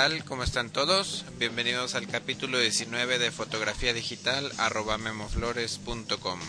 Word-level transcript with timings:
tal? 0.00 0.24
¿Cómo 0.24 0.42
están 0.42 0.70
todos? 0.70 1.26
Bienvenidos 1.38 1.94
al 1.94 2.06
capítulo 2.06 2.58
19 2.58 3.18
de 3.18 3.30
fotografía 3.30 3.92
digital 3.92 4.50
arroba 4.56 4.96
memoflores.com. 4.96 6.40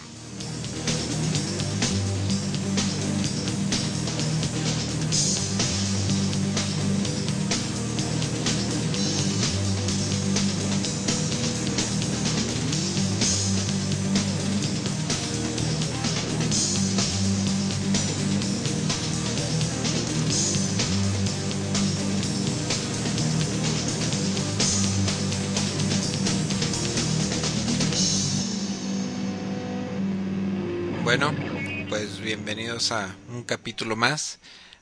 bienvenidos 32.23 32.91
a 32.91 33.15
un 33.29 33.43
capítulo 33.43 33.95
más 33.95 34.37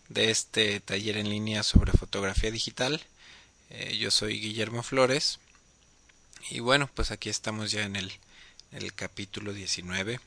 de 0.10 0.30
este 0.30 0.82
taller 0.82 1.16
en 1.16 1.30
línea 1.30 1.64
sobre 1.64 1.94
fotografía 1.94 2.52
digital. 2.52 3.02
Eh, 3.70 3.98
yo 3.98 4.12
soy 4.12 4.42
Guillermo 4.42 4.84
Flores 4.84 5.40
y 6.50 6.60
bueno, 6.60 6.90
pues 6.94 7.12
aquí 7.12 7.30
estamos 7.30 7.72
ya 7.72 7.84
en 7.84 7.96
el, 7.96 8.12
capítulo 8.94 9.54
19. 9.54 10.20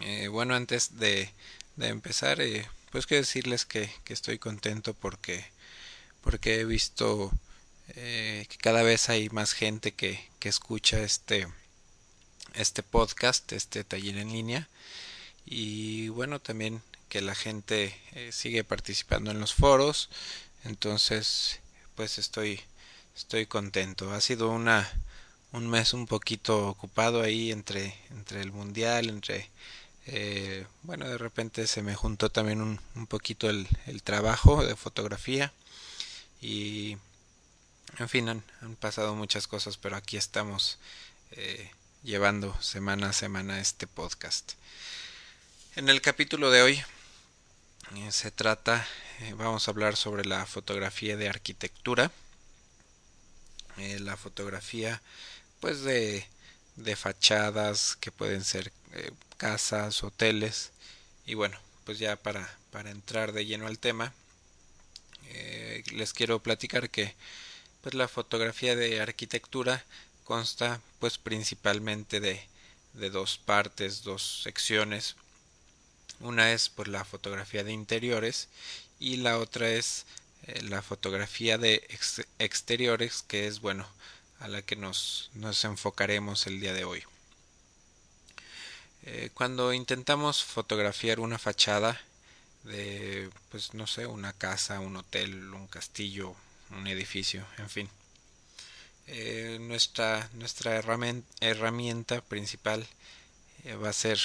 Eh, 0.00 0.26
bueno, 0.26 0.56
antes 0.56 0.98
de, 0.98 1.30
de 1.76 1.88
empezar, 1.88 2.40
eh, 2.40 2.66
pues 2.90 3.06
quiero 3.06 3.22
decirles 3.22 3.64
que, 3.64 3.88
que, 4.02 4.12
estoy 4.12 4.38
contento 4.38 4.94
porque, 4.94 5.44
porque 6.22 6.60
he 6.60 6.64
visto 6.64 7.30
que 7.94 8.56
cada 8.60 8.82
vez 8.82 9.10
hay 9.10 9.28
más 9.30 9.52
gente 9.52 9.92
que, 9.92 10.28
que 10.40 10.48
escucha 10.48 11.02
este 11.02 11.46
este 12.54 12.82
podcast, 12.82 13.52
este 13.52 13.84
taller 13.84 14.16
en 14.16 14.32
línea 14.32 14.68
y 15.50 16.08
bueno 16.10 16.40
también 16.40 16.80
que 17.08 17.20
la 17.20 17.34
gente 17.34 17.94
eh, 18.12 18.30
sigue 18.32 18.62
participando 18.64 19.32
en 19.32 19.40
los 19.40 19.52
foros 19.52 20.08
entonces 20.64 21.60
pues 21.96 22.18
estoy 22.18 22.60
estoy 23.16 23.46
contento 23.46 24.12
ha 24.12 24.20
sido 24.20 24.48
una 24.50 24.88
un 25.52 25.68
mes 25.68 25.92
un 25.92 26.06
poquito 26.06 26.68
ocupado 26.68 27.20
ahí 27.22 27.50
entre 27.50 27.94
entre 28.10 28.40
el 28.40 28.52
mundial 28.52 29.08
entre 29.08 29.50
eh, 30.06 30.66
bueno 30.82 31.08
de 31.08 31.18
repente 31.18 31.66
se 31.66 31.82
me 31.82 31.96
juntó 31.96 32.30
también 32.30 32.62
un, 32.62 32.80
un 32.94 33.06
poquito 33.08 33.50
el, 33.50 33.66
el, 33.86 34.04
trabajo 34.04 34.64
de 34.64 34.76
fotografía 34.76 35.52
y 36.40 36.96
en 37.98 38.08
fin 38.08 38.28
han, 38.28 38.42
pasado 38.78 39.16
muchas 39.16 39.48
cosas 39.48 39.76
pero 39.76 39.96
aquí 39.96 40.16
estamos 40.16 40.78
eh, 41.32 41.70
llevando 42.02 42.56
semana 42.62 43.10
a 43.10 43.12
semana 43.12 43.60
este 43.60 43.86
podcast. 43.86 44.52
En 45.80 45.88
el 45.88 46.02
capítulo 46.02 46.50
de 46.50 46.60
hoy 46.60 46.84
eh, 47.96 48.12
se 48.12 48.30
trata, 48.30 48.86
eh, 49.20 49.32
vamos 49.34 49.66
a 49.66 49.70
hablar 49.70 49.96
sobre 49.96 50.26
la 50.26 50.44
fotografía 50.44 51.16
de 51.16 51.26
arquitectura, 51.26 52.12
eh, 53.78 53.98
la 53.98 54.18
fotografía 54.18 55.00
pues 55.58 55.80
de, 55.80 56.26
de, 56.76 56.96
fachadas 56.96 57.96
que 57.98 58.12
pueden 58.12 58.44
ser 58.44 58.74
casas, 59.38 60.04
hoteles 60.04 60.72
y 61.24 61.32
bueno, 61.32 61.58
pues 61.86 61.98
ya 61.98 62.16
para, 62.16 62.58
para 62.70 62.90
entrar 62.90 63.32
de 63.32 63.46
lleno 63.46 63.66
al 63.66 63.78
tema, 63.78 64.12
les 65.92 66.12
quiero 66.12 66.42
platicar 66.42 66.90
que 66.90 67.14
pues 67.80 67.94
la 67.94 68.06
fotografía 68.06 68.76
de 68.76 69.00
arquitectura 69.00 69.82
consta 70.24 70.82
pues 70.98 71.16
principalmente 71.16 72.20
de, 72.20 72.46
de 72.92 73.08
dos 73.08 73.38
partes, 73.38 74.02
dos 74.02 74.42
secciones. 74.42 75.16
Una 76.20 76.52
es 76.52 76.68
pues 76.68 76.88
la 76.88 77.04
fotografía 77.04 77.64
de 77.64 77.72
interiores 77.72 78.48
y 78.98 79.16
la 79.16 79.38
otra 79.38 79.70
es 79.70 80.04
eh, 80.46 80.62
la 80.62 80.82
fotografía 80.82 81.58
de 81.58 81.86
ex 81.88 82.22
exteriores 82.38 83.22
que 83.26 83.46
es 83.46 83.60
bueno 83.60 83.86
a 84.38 84.48
la 84.48 84.62
que 84.62 84.76
nos, 84.76 85.30
nos 85.34 85.64
enfocaremos 85.64 86.46
el 86.46 86.60
día 86.60 86.72
de 86.74 86.84
hoy. 86.84 87.02
Eh, 89.04 89.30
cuando 89.32 89.72
intentamos 89.72 90.44
fotografiar 90.44 91.20
una 91.20 91.38
fachada 91.38 92.00
de 92.64 93.30
pues 93.50 93.72
no 93.72 93.86
sé 93.86 94.06
una 94.06 94.34
casa, 94.34 94.80
un 94.80 94.96
hotel, 94.96 95.54
un 95.54 95.66
castillo, 95.66 96.36
un 96.70 96.86
edificio, 96.86 97.46
en 97.56 97.70
fin 97.70 97.88
eh, 99.06 99.58
nuestra 99.60 100.28
nuestra 100.34 100.76
herramienta, 101.40 102.20
principal 102.20 102.86
va 103.82 103.88
a 103.88 103.92
ser 103.92 104.20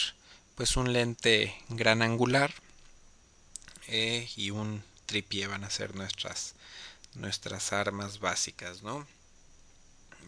pues 0.56 0.78
un 0.78 0.94
lente 0.94 1.56
gran 1.70 2.02
angular 2.02 2.54
eh, 3.88 4.30
y 4.36 4.52
un 4.52 4.84
tripié 5.06 5.48
van 5.48 5.64
a 5.64 5.70
ser 5.70 5.96
nuestras 5.96 6.56
nuestras 7.14 7.72
armas 7.72 8.20
básicas 8.20 8.82
no 8.82 9.06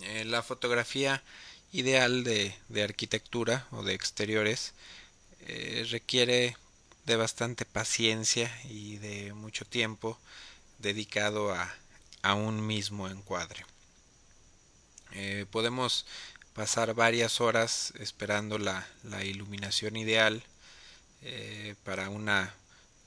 eh, 0.01 0.25
la 0.25 0.43
fotografía 0.43 1.23
ideal 1.71 2.23
de, 2.23 2.55
de, 2.69 2.83
arquitectura 2.83 3.67
o 3.71 3.83
de 3.83 3.93
exteriores 3.93 4.73
eh, 5.41 5.85
requiere 5.89 6.55
de 7.05 7.15
bastante 7.15 7.65
paciencia 7.65 8.51
y 8.65 8.97
de 8.97 9.33
mucho 9.33 9.65
tiempo 9.65 10.19
dedicado 10.79 11.53
a, 11.53 11.73
a 12.21 12.35
un 12.35 12.65
mismo 12.65 13.07
encuadre. 13.09 13.65
Podemos 15.49 16.05
pasar 16.57 16.95
varias 16.95 17.39
horas 17.39 17.93
esperando 17.99 18.57
la, 18.57 18.87
la 19.03 19.23
iluminación 19.23 19.95
ideal 19.95 20.41
eh, 21.21 21.75
para 21.83 22.09
una 22.09 22.51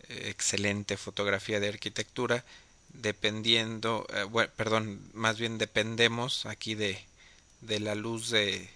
eh, 0.08 0.28
excelente 0.28 0.96
fotografía 0.96 1.58
de 1.58 1.68
arquitectura 1.68 2.44
dependiendo 2.94 4.06
eh, 4.14 4.22
bueno, 4.22 4.52
perdón 4.56 5.00
más 5.14 5.36
bien 5.40 5.58
dependemos 5.58 6.46
aquí 6.46 6.76
de, 6.76 6.96
de 7.60 7.80
la 7.80 7.96
luz 7.96 8.30
de 8.30 8.70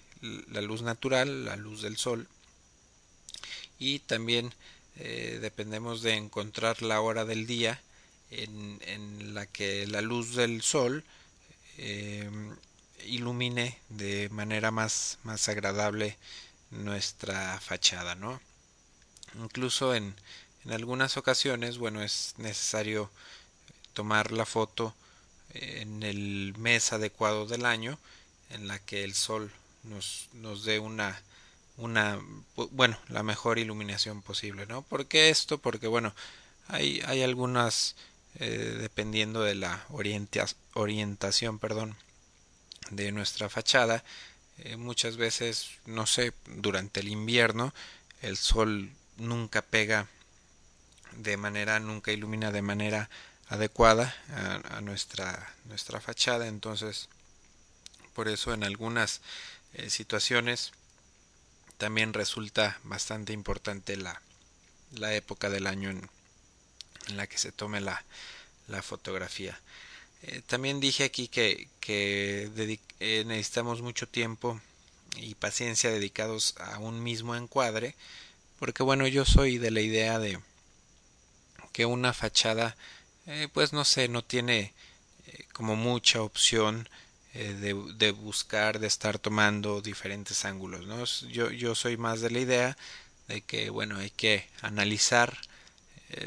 la 0.51 0.61
luz 0.61 0.83
natural 0.83 1.45
la 1.45 1.55
luz 1.55 1.83
del 1.83 1.97
sol. 1.97 2.27
Y 3.79 4.01
también 4.01 4.53
dependemos 4.97 6.03
de 6.03 6.15
encontrar 6.15 6.81
la 6.83 7.01
hora 7.01 7.25
del 7.25 7.47
día 7.47 7.81
en, 8.31 8.81
en 8.87 9.35
la 9.35 9.45
que 9.47 9.87
la 9.87 10.01
luz 10.01 10.35
del 10.37 10.63
sol 10.63 11.05
ilumine 13.07 13.79
de 13.89 14.29
manera 14.31 14.71
más, 14.71 15.19
más 15.25 15.49
agradable 15.49 16.17
nuestra 16.71 17.61
fachada, 17.61 18.15
¿no? 18.15 18.41
Incluso 19.37 19.95
en, 19.95 20.15
en 20.65 20.73
algunas 20.73 21.17
ocasiones, 21.17 21.79
bueno, 21.79 22.03
es 22.03 22.35
necesario 22.39 23.11
tomar 23.95 24.33
la 24.33 24.47
foto 24.47 24.95
en 25.55 26.03
el 26.03 26.55
mes 26.59 26.93
adecuado 26.93 27.47
del 27.47 27.65
año 27.65 27.99
en 28.51 28.69
la 28.69 28.79
que 28.79 29.05
el 29.05 29.15
sol 29.15 29.51
nos, 29.85 30.29
nos 30.33 30.65
dé 30.65 30.79
una 30.79 31.21
una 31.77 32.21
bueno 32.73 32.99
la 33.09 33.23
mejor 33.23 33.59
iluminación 33.59 34.23
posible 34.23 34.67
no 34.67 34.83
¿por 34.83 35.07
qué 35.07 35.31
esto? 35.31 35.59
porque 35.59 35.89
bueno 35.89 36.15
hay, 36.69 37.01
hay 37.07 37.23
algunas 37.23 37.97
eh, 38.39 38.77
dependiendo 38.81 39.43
de 39.43 39.55
la 39.55 39.85
orienta, 39.91 40.47
orientación 40.75 41.59
perdón 41.59 41.97
de 42.91 43.13
nuestra 43.13 43.49
fachada 43.49 44.05
eh, 44.59 44.77
muchas 44.77 45.17
veces 45.17 45.71
no 45.87 46.07
sé 46.07 46.33
durante 46.47 47.01
el 47.01 47.09
invierno 47.09 47.75
el 48.23 48.37
sol 48.37 48.91
nunca 49.17 49.63
pega 49.63 50.09
de 51.17 51.37
manera 51.37 51.81
nunca 51.81 52.13
ilumina 52.13 52.53
de 52.53 52.63
manera 52.63 53.11
adecuada 53.49 54.15
a, 54.71 54.81
nuestra 54.81 55.55
nuestra 55.65 56.01
fachada. 56.01 56.47
Entonces 56.47 57.09
por 58.15 58.29
eso 58.29 58.55
en 58.55 58.65
algunas 58.65 59.21
eh, 59.75 59.91
situaciones 59.91 60.73
también 61.79 62.13
resulta 62.13 62.79
bastante 62.85 63.33
importante 63.33 63.97
la, 63.97 64.23
la 64.93 65.15
época 65.15 65.51
del 65.51 65.67
año 65.67 65.91
en, 65.91 66.09
en 67.09 67.17
la 67.17 67.27
que 67.27 67.39
se 67.39 67.53
tome 67.53 67.81
la, 67.81 68.05
la 68.69 68.83
fotografía 68.83 69.61
eh, 70.27 70.43
también 70.47 70.81
dije 70.81 71.05
aquí 71.05 71.29
que, 71.29 71.69
que 71.81 72.51
eh, 73.01 73.25
necesitamos 73.27 73.83
mucho 73.83 74.09
tiempo 74.09 74.59
y 75.17 75.35
paciencia 75.35 75.91
dedicados 75.91 76.55
a 76.59 76.79
un 76.79 77.03
mismo 77.03 77.37
encuadre, 77.37 77.95
porque 78.59 78.83
bueno, 78.83 79.07
yo 79.07 79.27
soy 79.27 79.59
de 79.59 79.71
la 79.71 79.83
idea 79.83 80.19
de 80.19 80.41
que 81.73 81.85
una 81.85 82.15
fachada, 82.15 82.75
eh, 83.27 83.49
pues 83.53 83.73
no 83.75 83.85
sé, 83.85 84.09
no 84.09 84.25
tiene 84.25 84.73
como 85.53 85.77
mucha 85.77 86.23
opción 86.23 86.89
de, 87.33 87.75
de, 87.97 88.11
buscar, 88.13 88.79
de 88.79 88.87
estar 88.87 89.19
tomando 89.19 89.81
diferentes 89.81 90.45
ángulos, 90.45 90.87
¿no? 90.87 91.05
Yo, 91.29 91.51
yo 91.51 91.75
soy 91.75 91.97
más 91.97 92.21
de 92.21 92.31
la 92.31 92.39
idea 92.39 92.77
de 93.27 93.41
que, 93.41 93.71
bueno, 93.71 93.99
hay 93.99 94.11
que 94.11 94.49
analizar 94.63 95.37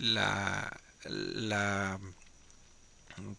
la, 0.02 0.82
la 1.06 2.00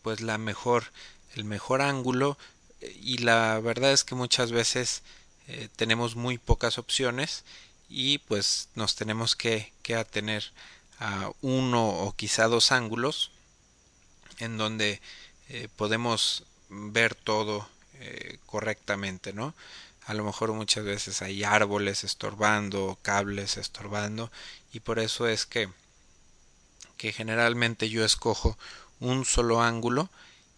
pues 0.02 0.20
la 0.20 0.38
mejor 0.38 0.92
el 1.34 1.44
mejor 1.44 1.82
ángulo 1.82 2.38
y 2.80 3.19
la 3.19 3.58
verdad 3.60 3.92
es 3.92 4.04
que 4.04 4.14
muchas 4.14 4.52
veces 4.52 5.02
eh, 5.46 5.69
tenemos 5.76 6.16
muy 6.16 6.38
pocas 6.38 6.78
opciones 6.78 7.44
y 7.88 8.19
pues 8.19 8.69
nos 8.75 8.94
tenemos 8.94 9.36
que, 9.36 9.72
que 9.82 9.94
atener 9.94 10.52
a 11.00 11.30
uno 11.42 11.88
o 11.88 12.14
quizá 12.14 12.48
dos 12.48 12.72
ángulos 12.72 13.30
en 14.38 14.58
donde 14.58 15.00
eh, 15.48 15.69
podemos 15.76 16.44
ver 16.69 17.14
todo 17.14 17.69
eh, 17.94 18.38
correctamente, 18.46 19.32
¿no? 19.32 19.54
A 20.06 20.14
lo 20.14 20.25
mejor 20.25 20.52
muchas 20.52 20.84
veces 20.84 21.22
hay 21.22 21.44
árboles 21.44 22.04
estorbando, 22.04 22.98
cables 23.02 23.56
estorbando 23.56 24.30
y 24.72 24.80
por 24.80 24.98
eso 24.98 25.28
es 25.28 25.46
que 25.46 25.69
que 26.98 27.12
generalmente 27.12 27.88
yo 27.88 28.04
escojo 28.04 28.58
un 29.00 29.24
solo 29.24 29.62
ángulo 29.62 30.10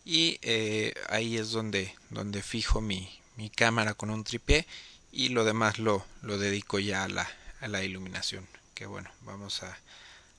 y 0.04 0.38
eh, 0.42 0.94
ahí 1.08 1.36
es 1.36 1.50
donde, 1.50 1.94
donde 2.10 2.42
fijo 2.42 2.80
mi, 2.80 3.20
mi, 3.36 3.50
cámara 3.50 3.94
con 3.94 4.10
un 4.10 4.24
tripié 4.24 4.66
y 5.12 5.28
lo 5.28 5.44
demás 5.44 5.78
lo, 5.78 6.04
lo 6.22 6.38
dedico 6.38 6.78
ya 6.78 7.04
a 7.04 7.08
la, 7.08 7.30
a 7.60 7.68
la 7.68 7.82
iluminación 7.82 8.46
que 8.74 8.86
bueno 8.86 9.10
vamos 9.22 9.62
a 9.62 9.78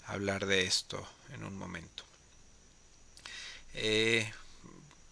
hablar 0.07 0.45
de 0.45 0.63
esto 0.63 1.07
en 1.33 1.44
un 1.44 1.57
momento. 1.57 2.03
Eh, 3.74 4.31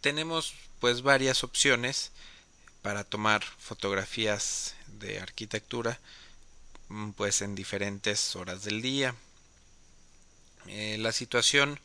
tenemos 0.02 0.54
pues 0.80 1.02
varias 1.02 1.44
opciones 1.44 2.12
para 2.82 3.04
tomar 3.04 3.44
fotografías 3.44 4.76
de 4.88 5.20
arquitectura 5.20 6.00
mm, 6.90 7.12
pues 7.12 7.42
en 7.42 7.56
diferentes 7.56 8.36
horas 8.36 8.64
del 8.64 8.82
día. 8.82 9.16
Eh, 10.68 10.98
la 11.00 11.12
situación 11.12 11.80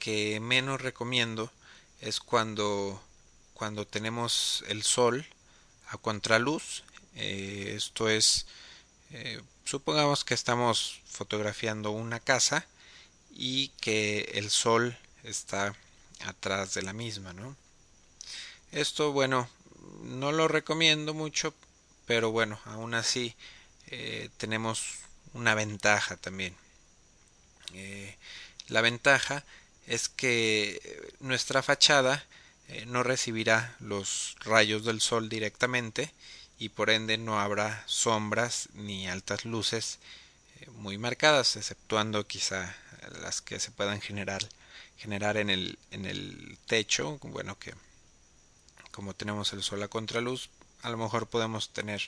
que 0.00 0.40
menos 0.40 0.80
recomiendo 0.80 1.52
es 2.00 2.18
cuando 2.18 3.00
cuando 3.54 3.86
tenemos 3.86 4.64
el 4.68 4.82
sol 4.82 5.26
a 5.88 5.98
contraluz 5.98 6.82
eh, 7.14 7.74
esto 7.76 8.08
es 8.08 8.46
eh, 9.10 9.40
supongamos 9.64 10.24
que 10.24 10.34
estamos 10.34 11.02
fotografiando 11.06 11.90
una 11.90 12.18
casa 12.18 12.66
y 13.30 13.68
que 13.80 14.32
el 14.34 14.50
sol 14.50 14.96
está 15.22 15.76
atrás 16.24 16.72
de 16.72 16.82
la 16.82 16.94
misma 16.94 17.34
¿no? 17.34 17.54
esto 18.72 19.12
bueno 19.12 19.48
no 20.02 20.32
lo 20.32 20.48
recomiendo 20.48 21.12
mucho 21.12 21.54
pero 22.06 22.30
bueno 22.30 22.58
aún 22.64 22.94
así 22.94 23.36
eh, 23.88 24.30
tenemos 24.38 24.94
una 25.34 25.54
ventaja 25.54 26.16
también 26.16 26.56
la 28.68 28.80
ventaja 28.80 29.44
es 29.90 30.08
que 30.08 31.10
nuestra 31.18 31.62
fachada 31.64 32.24
eh, 32.68 32.86
no 32.86 33.02
recibirá 33.02 33.74
los 33.80 34.36
rayos 34.38 34.84
del 34.84 35.00
sol 35.00 35.28
directamente 35.28 36.14
y 36.60 36.68
por 36.68 36.90
ende 36.90 37.18
no 37.18 37.40
habrá 37.40 37.82
sombras 37.86 38.68
ni 38.74 39.08
altas 39.08 39.44
luces 39.44 39.98
eh, 40.60 40.70
muy 40.76 40.96
marcadas, 40.96 41.56
exceptuando 41.56 42.24
quizá 42.24 42.76
las 43.20 43.40
que 43.40 43.58
se 43.58 43.72
puedan 43.72 44.00
generar 44.00 44.48
generar 44.96 45.36
en 45.36 45.50
el, 45.50 45.76
en 45.90 46.04
el 46.04 46.56
techo, 46.66 47.18
bueno 47.22 47.58
que 47.58 47.74
como 48.92 49.14
tenemos 49.14 49.52
el 49.52 49.62
sol 49.64 49.82
a 49.82 49.88
contraluz, 49.88 50.50
a 50.82 50.90
lo 50.90 50.98
mejor 50.98 51.26
podemos 51.26 51.70
tener 51.70 52.00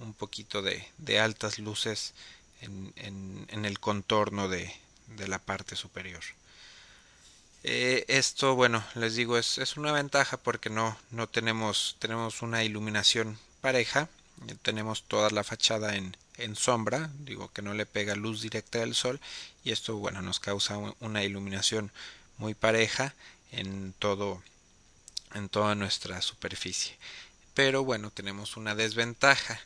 un 0.00 0.12
poquito 0.12 0.60
de, 0.60 0.84
de 0.98 1.20
altas 1.20 1.60
luces 1.60 2.14
en, 2.62 2.92
en, 2.96 3.46
en 3.48 3.64
el 3.64 3.78
contorno 3.78 4.48
de, 4.48 4.74
de 5.06 5.28
la 5.28 5.38
parte 5.38 5.76
superior. 5.76 6.22
Eh, 7.64 8.04
esto, 8.08 8.56
bueno, 8.56 8.84
les 8.96 9.14
digo, 9.14 9.38
es, 9.38 9.58
es, 9.58 9.76
una 9.76 9.92
ventaja 9.92 10.36
porque 10.36 10.68
no, 10.68 10.98
no 11.10 11.28
tenemos, 11.28 11.96
tenemos 12.00 12.42
una 12.42 12.64
iluminación 12.64 13.38
pareja, 13.60 14.08
eh, 14.48 14.56
tenemos 14.62 15.04
toda 15.04 15.30
la 15.30 15.44
fachada 15.44 15.96
en, 15.96 16.16
en 16.38 16.56
sombra, 16.56 17.10
digo 17.20 17.52
que 17.52 17.62
no 17.62 17.72
le 17.74 17.86
pega 17.86 18.16
luz 18.16 18.42
directa 18.42 18.80
del 18.80 18.96
sol 18.96 19.20
y 19.62 19.70
esto, 19.70 19.96
bueno, 19.96 20.22
nos 20.22 20.40
causa 20.40 20.76
una 20.98 21.22
iluminación 21.22 21.92
muy 22.36 22.54
pareja 22.54 23.14
en 23.52 23.94
todo, 23.98 24.42
en 25.34 25.48
toda 25.48 25.76
nuestra 25.76 26.20
superficie. 26.20 26.98
Pero 27.54 27.84
bueno, 27.84 28.10
tenemos 28.10 28.56
una 28.56 28.74
desventaja. 28.74 29.60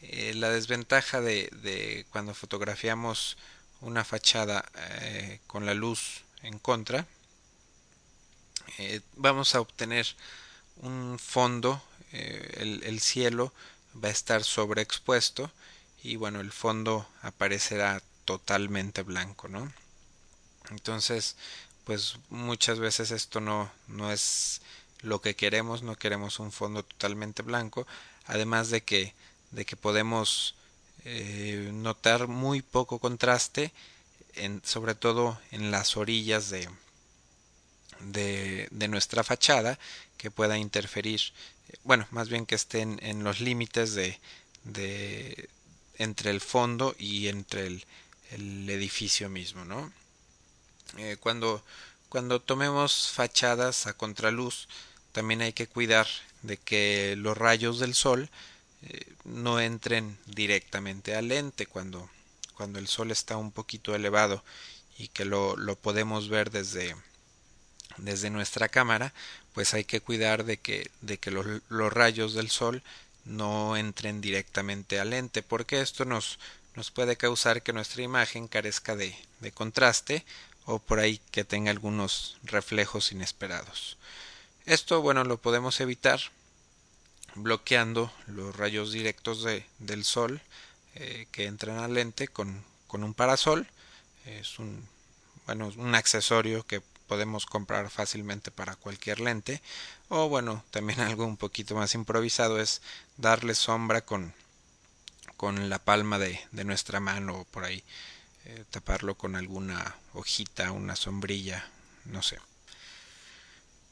Eh, 0.00 0.32
la 0.34 0.50
desventaja 0.50 1.20
de, 1.20 1.50
de 1.62 2.06
cuando 2.10 2.34
fotografiamos 2.34 3.36
una 3.82 4.04
fachada 4.04 4.64
con 5.46 5.66
la 5.66 5.74
luz 5.74 6.22
en 6.42 6.58
contra 6.58 7.06
eh, 8.78 9.00
vamos 9.16 9.54
a 9.54 9.60
obtener 9.60 10.06
un 10.76 11.18
fondo 11.18 11.82
eh, 12.12 12.58
el, 12.58 12.82
el, 12.84 13.00
cielo 13.00 13.52
va 14.02 14.08
a 14.08 14.12
estar 14.12 14.44
sobreexpuesto 14.44 15.50
y 16.02 16.16
bueno 16.16 16.40
el 16.40 16.52
fondo 16.52 17.08
aparecerá 17.22 18.02
totalmente 18.24 19.02
blanco 19.02 19.48
no 19.48 19.72
entonces 20.70 21.36
pues 21.84 22.18
muchas 22.30 22.78
veces 22.78 23.10
esto 23.10 23.40
no 23.40 23.70
no 23.88 24.12
es 24.12 24.60
lo 25.00 25.20
que 25.20 25.36
queremos 25.36 25.82
no 25.82 25.96
queremos 25.96 26.38
un 26.38 26.52
fondo 26.52 26.82
totalmente 26.82 27.42
blanco 27.42 27.86
además 28.26 28.70
de 28.70 28.82
que 28.82 29.14
de 29.50 29.64
que 29.64 29.76
podemos 29.76 30.54
eh, 31.08 31.70
notar 31.72 32.26
muy 32.26 32.62
poco 32.62 32.98
contraste, 32.98 33.72
sobre 34.64 34.96
todo 34.96 35.38
en 35.52 35.70
las 35.70 35.96
orillas 35.96 36.50
de, 36.50 36.68
de, 38.00 38.68
nuestra 38.88 39.24
fachada, 39.24 39.78
que 40.16 40.30
pueda 40.30 40.58
interferir, 40.58 41.20
bueno, 41.84 42.06
más 42.10 42.28
bien 42.28 42.46
que 42.46 42.54
estén 42.54 42.98
en 43.02 43.24
los 43.24 43.40
límites 43.40 43.94
de, 43.94 44.18
de 44.64 45.48
entre 45.98 46.30
el 46.30 46.40
fondo 46.40 46.94
y 46.98 47.28
entre 47.28 47.66
el, 47.66 47.84
el 48.30 48.68
edificio 48.70 49.28
mismo, 49.28 49.64
¿no? 49.64 49.92
Eh, 50.98 51.16
cuando, 51.20 51.62
cuando 52.08 52.40
tomemos 52.40 53.10
fachadas 53.10 53.86
a 53.86 53.94
contraluz, 53.94 54.68
también 55.12 55.42
hay 55.42 55.52
que 55.52 55.66
cuidar 55.66 56.06
de 56.42 56.56
que 56.56 57.14
los 57.16 57.36
rayos 57.36 57.80
del 57.80 57.94
sol 57.94 58.30
eh, 58.82 59.12
no 59.24 59.60
entren 59.60 60.18
directamente 60.26 61.16
al 61.16 61.28
lente 61.28 61.66
cuando, 61.66 62.08
cuando 62.54 62.78
el 62.78 62.86
sol 62.86 63.10
está 63.10 63.36
un 63.36 63.50
poquito 63.50 63.94
elevado 63.94 64.44
y 64.98 65.08
que 65.08 65.24
lo, 65.24 65.56
lo 65.56 65.76
podemos 65.76 66.28
ver 66.28 66.50
desde, 66.50 66.94
desde 67.98 68.30
nuestra 68.30 68.68
cámara, 68.68 69.12
pues 69.54 69.74
hay 69.74 69.84
que 69.84 70.00
cuidar 70.00 70.44
de 70.44 70.58
que, 70.58 70.90
de 71.00 71.18
que 71.18 71.30
los, 71.30 71.46
rayos 71.92 72.34
del 72.34 72.50
sol 72.50 72.82
no 73.24 73.76
entren 73.76 74.20
directamente 74.20 75.00
al 75.00 75.10
lente, 75.10 75.42
porque 75.42 75.80
esto 75.80 76.04
nos, 76.04 76.38
nos 76.74 76.90
puede 76.90 77.16
causar 77.16 77.62
que 77.62 77.72
nuestra 77.72 78.02
imagen 78.02 78.48
carezca 78.48 78.96
de, 78.96 79.16
de 79.40 79.52
contraste 79.52 80.24
o 80.64 80.78
por 80.78 80.98
ahí 80.98 81.20
que 81.30 81.44
tenga 81.44 81.70
algunos 81.70 82.38
reflejos 82.42 83.12
inesperados. 83.12 83.96
Esto, 84.66 85.00
bueno, 85.00 85.24
lo 85.24 85.38
podemos 85.38 85.80
evitar 85.80 86.20
bloqueando 87.36 88.12
los 88.26 88.56
rayos 88.56 88.92
directos 88.92 89.42
de, 89.44 89.64
del 89.78 90.04
sol 90.04 90.40
eh, 90.94 91.26
que 91.30 91.44
entran 91.44 91.78
al 91.78 91.94
lente 91.94 92.28
con, 92.28 92.64
con 92.86 93.04
un 93.04 93.14
parasol. 93.14 93.66
Es 94.24 94.58
un, 94.58 94.88
bueno, 95.46 95.70
un 95.76 95.94
accesorio 95.94 96.66
que 96.66 96.82
podemos 97.06 97.46
comprar 97.46 97.90
fácilmente 97.90 98.50
para 98.50 98.76
cualquier 98.76 99.20
lente. 99.20 99.62
O 100.08 100.28
bueno, 100.28 100.64
también 100.70 101.00
algo 101.00 101.24
un 101.24 101.36
poquito 101.36 101.74
más 101.74 101.94
improvisado 101.94 102.60
es 102.60 102.82
darle 103.16 103.54
sombra 103.54 104.00
con, 104.02 104.34
con 105.36 105.68
la 105.68 105.78
palma 105.78 106.18
de, 106.18 106.40
de 106.52 106.64
nuestra 106.64 107.00
mano 107.00 107.40
o 107.40 107.44
por 107.44 107.64
ahí. 107.64 107.82
Eh, 108.48 108.64
taparlo 108.70 109.16
con 109.16 109.34
alguna 109.34 109.96
hojita, 110.12 110.70
una 110.70 110.94
sombrilla, 110.94 111.68
no 112.04 112.22
sé. 112.22 112.38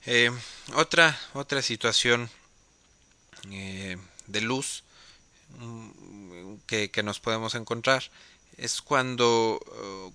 Eh, 0.06 0.30
otra, 0.74 1.18
otra 1.32 1.60
situación 1.60 2.30
eh, 3.50 3.96
de 4.28 4.40
luz 4.42 4.84
mm, 5.58 6.54
que, 6.68 6.92
que, 6.92 7.02
nos 7.02 7.18
podemos 7.18 7.56
encontrar 7.56 8.04
es 8.56 8.80
cuando, 8.80 9.58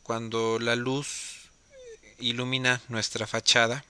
cuando 0.03 0.57
la 0.57 0.77
luz 0.77 1.38
ilumina 2.19 2.81
nuestra 2.89 3.27
fachada 3.27 3.83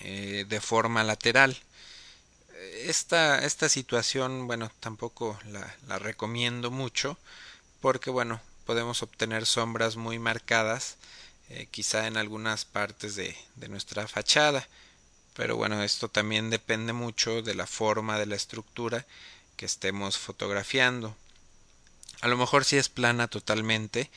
eh, 0.00 0.44
de 0.48 0.60
forma 0.60 1.04
lateral. 1.04 1.56
Esta, 2.84 3.44
esta 3.44 3.68
situación, 3.68 4.46
bueno, 4.46 4.70
tampoco 4.80 5.38
la, 5.48 5.98
recomiendo 5.98 6.70
mucho 6.70 7.18
porque, 7.80 8.10
bueno, 8.10 8.40
podemos 8.66 9.02
obtener 9.02 9.46
sombras 9.46 9.96
muy 9.96 10.18
marcadas, 10.18 10.96
eh, 11.50 11.66
quizá 11.70 12.06
en 12.06 12.16
algunas 12.16 12.64
partes 12.64 13.16
de, 13.16 13.36
de 13.56 13.68
nuestra 13.68 14.06
fachada 14.06 14.66
pero 15.34 15.56
bueno, 15.56 15.82
esto 15.82 16.08
también 16.08 16.50
depende 16.50 16.92
mucho 16.92 17.42
de 17.42 17.54
la 17.54 17.66
forma 17.66 18.18
de 18.18 18.26
la 18.26 18.36
estructura 18.36 19.06
que 19.56 19.66
estemos 19.66 20.18
fotografiando. 20.18 21.16
A 22.20 22.28
lo 22.28 22.36
mejor 22.36 22.64
si 22.64 22.76
es 22.76 22.88
plana 22.88 23.28
totalmente 23.28 24.10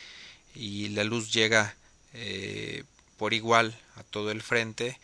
y 0.53 0.89
la 0.89 1.03
luz 1.03 1.31
llega 1.31 1.75
eh, 2.15 2.83
por 3.17 3.33
igual 3.33 3.77
a 3.95 4.03
todo 4.03 4.31
el 4.31 4.41
frente, 4.41 4.97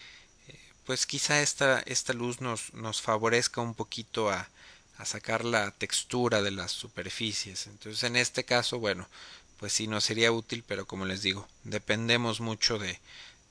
eh, 0.47 0.59
pues 0.85 1.05
quizá 1.05 1.41
esta, 1.41 1.81
esta 1.85 2.13
luz 2.13 2.41
nos, 2.41 2.73
nos 2.73 3.01
favorezca 3.01 3.61
un 3.61 3.75
poquito 3.75 4.29
a, 4.29 4.49
a 4.97 5.05
sacar 5.05 5.43
la 5.43 5.71
textura 5.71 6.41
de 6.41 6.51
las 6.51 6.71
superficies. 6.71 7.67
Entonces 7.67 8.03
en 8.03 8.15
este 8.15 8.45
caso, 8.45 8.79
bueno, 8.79 9.07
pues 9.59 9.73
sí 9.73 9.87
nos 9.87 10.03
sería 10.05 10.31
útil, 10.31 10.63
pero 10.67 10.85
como 10.85 11.05
les 11.05 11.21
digo, 11.21 11.47
dependemos 11.63 12.39
mucho 12.39 12.79
de, 12.79 12.99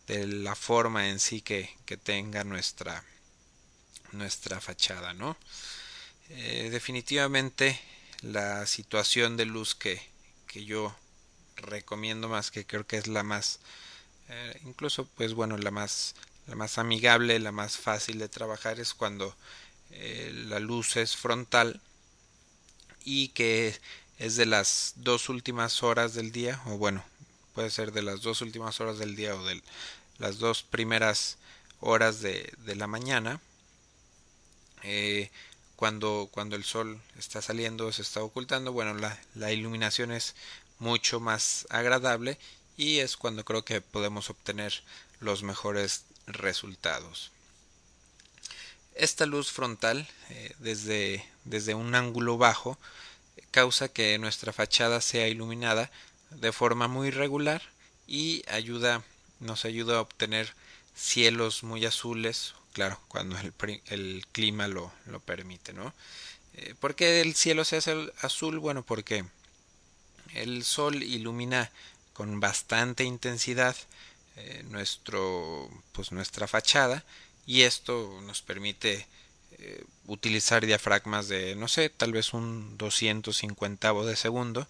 de 0.06 0.26
la 0.26 0.54
forma 0.56 1.08
en 1.08 1.20
sí 1.20 1.40
que, 1.40 1.76
que 1.86 1.96
tenga 1.96 2.44
nuestra, 2.44 3.04
nuestra 4.12 4.60
fachada, 4.60 5.12
¿no? 5.14 5.36
Eh, 6.30 6.68
definitivamente 6.70 7.78
la 8.22 8.66
situación 8.66 9.36
de 9.36 9.44
luz 9.46 9.74
que, 9.74 10.00
que 10.46 10.64
yo 10.64 10.96
recomiendo 11.60 12.28
más, 12.28 12.50
que 12.50 12.66
creo 12.66 12.86
que 12.86 12.96
es 12.96 13.06
la 13.08 13.22
más, 13.22 13.60
eh, 14.28 14.60
incluso 14.64 15.06
pues 15.16 15.34
bueno, 15.34 15.56
la 15.58 15.70
más, 15.70 16.14
la 16.46 16.56
más 16.56 16.78
amigable, 16.78 17.38
la 17.38 17.52
más 17.52 17.76
fácil 17.78 18.18
de 18.18 18.28
trabajar 18.28 18.80
es 18.80 18.94
cuando 18.94 19.34
eh, 19.90 20.32
la 20.48 20.60
luz 20.60 20.96
es 20.96 21.16
frontal 21.16 21.80
y 23.04 23.28
que 23.28 23.78
es 24.18 24.36
de 24.36 24.46
las 24.46 24.94
dos 24.96 25.28
últimas 25.28 25.82
horas 25.82 26.14
del 26.14 26.32
día, 26.32 26.60
o 26.66 26.76
bueno, 26.76 27.04
puede 27.54 27.70
ser 27.70 27.92
de 27.92 28.02
las 28.02 28.22
dos 28.22 28.42
últimas 28.42 28.80
horas 28.80 28.98
del 28.98 29.16
día 29.16 29.34
o 29.34 29.44
de 29.44 29.62
las 30.18 30.38
dos 30.38 30.62
primeras 30.62 31.38
horas 31.80 32.20
de, 32.20 32.52
de 32.58 32.76
la 32.76 32.86
mañana, 32.86 33.40
eh, 34.82 35.30
cuando, 35.76 36.28
cuando 36.30 36.56
el 36.56 36.64
sol 36.64 37.00
está 37.18 37.40
saliendo, 37.40 37.90
se 37.92 38.02
está 38.02 38.22
ocultando, 38.22 38.72
bueno, 38.72 38.94
la, 38.94 39.18
la 39.34 39.52
iluminación 39.52 40.12
es 40.12 40.34
mucho 40.80 41.20
más 41.20 41.66
agradable 41.70 42.38
y 42.76 42.98
es 42.98 43.16
cuando 43.16 43.44
creo 43.44 43.64
que 43.64 43.80
podemos 43.80 44.30
obtener 44.30 44.82
los 45.20 45.42
mejores 45.42 46.04
resultados. 46.26 47.30
Esta 48.94 49.26
luz 49.26 49.52
frontal, 49.52 50.08
eh, 50.30 50.54
desde, 50.58 51.24
desde 51.44 51.74
un 51.74 51.94
ángulo 51.94 52.38
bajo, 52.38 52.78
causa 53.50 53.88
que 53.88 54.18
nuestra 54.18 54.52
fachada 54.52 55.00
sea 55.00 55.28
iluminada 55.28 55.90
de 56.30 56.52
forma 56.52 56.88
muy 56.88 57.10
regular 57.10 57.62
y 58.06 58.42
ayuda, 58.48 59.02
nos 59.38 59.64
ayuda 59.64 59.98
a 59.98 60.00
obtener 60.00 60.54
cielos 60.94 61.62
muy 61.62 61.84
azules, 61.84 62.54
claro, 62.72 63.00
cuando 63.08 63.38
el, 63.38 63.52
el 63.86 64.26
clima 64.32 64.68
lo, 64.68 64.92
lo, 65.06 65.20
permite, 65.20 65.72
¿no? 65.72 65.94
Eh, 66.54 66.74
¿Por 66.78 66.94
qué 66.94 67.20
el 67.20 67.34
cielo 67.34 67.64
se 67.64 67.76
hace 67.76 68.12
azul? 68.20 68.58
Bueno, 68.58 68.84
porque 68.84 69.24
el 70.34 70.64
sol 70.64 71.02
ilumina 71.02 71.70
con 72.12 72.40
bastante 72.40 73.04
intensidad 73.04 73.76
eh, 74.36 74.62
nuestro, 74.68 75.68
pues 75.92 76.12
nuestra 76.12 76.46
fachada 76.46 77.04
y 77.46 77.62
esto 77.62 78.20
nos 78.26 78.42
permite 78.42 79.06
eh, 79.58 79.84
utilizar 80.06 80.64
diafragmas 80.64 81.28
de 81.28 81.54
no 81.56 81.68
sé 81.68 81.90
tal 81.90 82.12
vez 82.12 82.32
un 82.32 82.78
250 82.78 83.92
de 83.92 84.16
segundo 84.16 84.68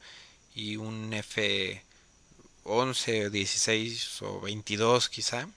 y 0.55 0.76
un 0.76 1.12
F 1.12 1.83
11 2.64 3.31
16 3.31 4.23
o 4.23 4.40
22 4.40 5.09
quizá. 5.09 5.49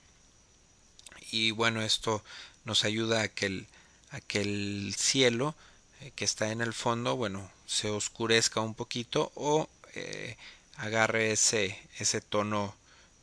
Y 1.30 1.50
bueno 1.50 1.82
esto 1.82 2.22
nos 2.64 2.84
ayuda 2.84 3.22
a 3.22 3.28
que 3.28 3.46
el, 3.46 3.66
a 4.10 4.20
que 4.20 4.40
el 4.42 4.94
cielo 4.96 5.54
eh, 6.00 6.12
que 6.14 6.24
está 6.24 6.52
en 6.52 6.60
el 6.60 6.72
fondo 6.72 7.16
bueno 7.16 7.50
se 7.66 7.90
oscurezca 7.90 8.60
un 8.60 8.74
poquito 8.74 9.32
o 9.34 9.68
eh, 9.94 10.36
agarre 10.76 11.32
ese 11.32 11.78
ese 11.98 12.20
tono 12.20 12.74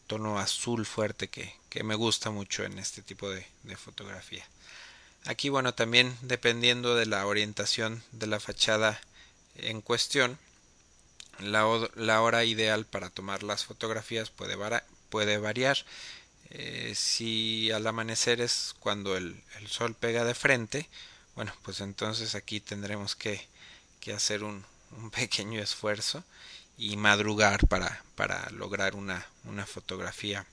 tono 0.07 0.39
azul 0.39 0.85
fuerte 0.85 1.29
que, 1.29 1.53
que 1.69 1.83
me 1.83 1.95
gusta 1.95 2.31
mucho 2.31 2.63
en 2.63 2.79
este 2.79 3.01
tipo 3.01 3.29
de, 3.29 3.45
de 3.63 3.77
fotografía. 3.77 4.45
Aquí, 5.25 5.49
bueno, 5.49 5.73
también 5.73 6.17
dependiendo 6.21 6.95
de 6.95 7.05
la 7.05 7.25
orientación 7.27 8.03
de 8.11 8.27
la 8.27 8.39
fachada 8.39 8.99
en 9.55 9.81
cuestión, 9.81 10.37
la, 11.39 12.21
hora 12.21 12.43
ideal 12.43 12.85
para 12.85 13.09
tomar 13.09 13.43
las 13.43 13.65
fotografías 13.65 14.29
puede, 14.29 14.57
puede 15.09 15.37
variar. 15.37 15.77
Eh, 16.49 16.93
si 16.95 17.71
al 17.71 17.87
amanecer 17.87 18.41
es 18.41 18.75
cuando 18.79 19.15
el, 19.15 19.41
el, 19.59 19.67
sol 19.67 19.95
pega 19.95 20.25
de 20.25 20.35
frente, 20.35 20.89
bueno, 21.35 21.53
pues 21.63 21.79
entonces 21.79 22.35
aquí 22.35 22.59
tendremos 22.59 23.15
que, 23.15 23.47
que 24.01 24.13
hacer 24.13 24.43
un, 24.43 24.65
un 24.97 25.09
pequeño 25.11 25.61
esfuerzo 25.61 26.23
y 26.81 26.97
madrugar 26.97 27.67
para, 27.67 28.03
para 28.15 28.49
lograr 28.49 28.95
una, 28.95 29.23
una 29.43 29.67
fotografía 29.67 30.47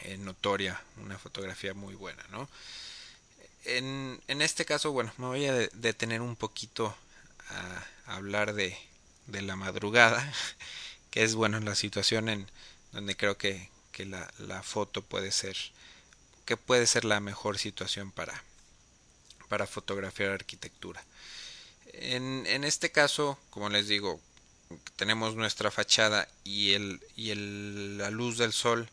eh, 0.00 0.16
notoria, 0.16 0.82
una 0.96 1.18
fotografía 1.18 1.74
muy 1.74 1.94
buena, 1.94 2.24
¿no? 2.30 2.48
En, 3.66 4.22
en 4.26 4.40
este 4.40 4.64
caso, 4.64 4.90
bueno, 4.90 5.12
me 5.18 5.26
voy 5.26 5.44
a 5.44 5.52
detener 5.52 6.22
un 6.22 6.34
poquito 6.34 6.96
a, 7.50 8.14
hablar 8.14 8.54
de, 8.54 8.74
de, 9.26 9.42
la 9.42 9.54
madrugada, 9.54 10.32
que 11.10 11.22
es, 11.24 11.34
bueno, 11.34 11.60
la 11.60 11.74
situación 11.74 12.30
en 12.30 12.50
donde 12.92 13.14
creo 13.14 13.36
que, 13.36 13.68
que 13.92 14.06
la, 14.06 14.32
la 14.38 14.62
foto 14.62 15.02
puede 15.02 15.30
ser, 15.30 15.58
que 16.46 16.56
puede 16.56 16.86
ser 16.86 17.04
la 17.04 17.20
mejor 17.20 17.58
situación 17.58 18.12
para, 18.12 18.42
para 19.50 19.66
fotografiar 19.66 20.30
arquitectura. 20.30 21.04
En, 21.92 22.46
en 22.46 22.64
este 22.64 22.90
caso, 22.90 23.38
como 23.50 23.68
les 23.68 23.88
digo, 23.88 24.18
tenemos 24.96 25.34
nuestra 25.36 25.70
fachada 25.70 26.28
y, 26.44 26.72
el, 26.72 27.00
y 27.16 27.30
el, 27.30 27.98
la 27.98 28.10
luz 28.10 28.38
del 28.38 28.52
sol 28.52 28.88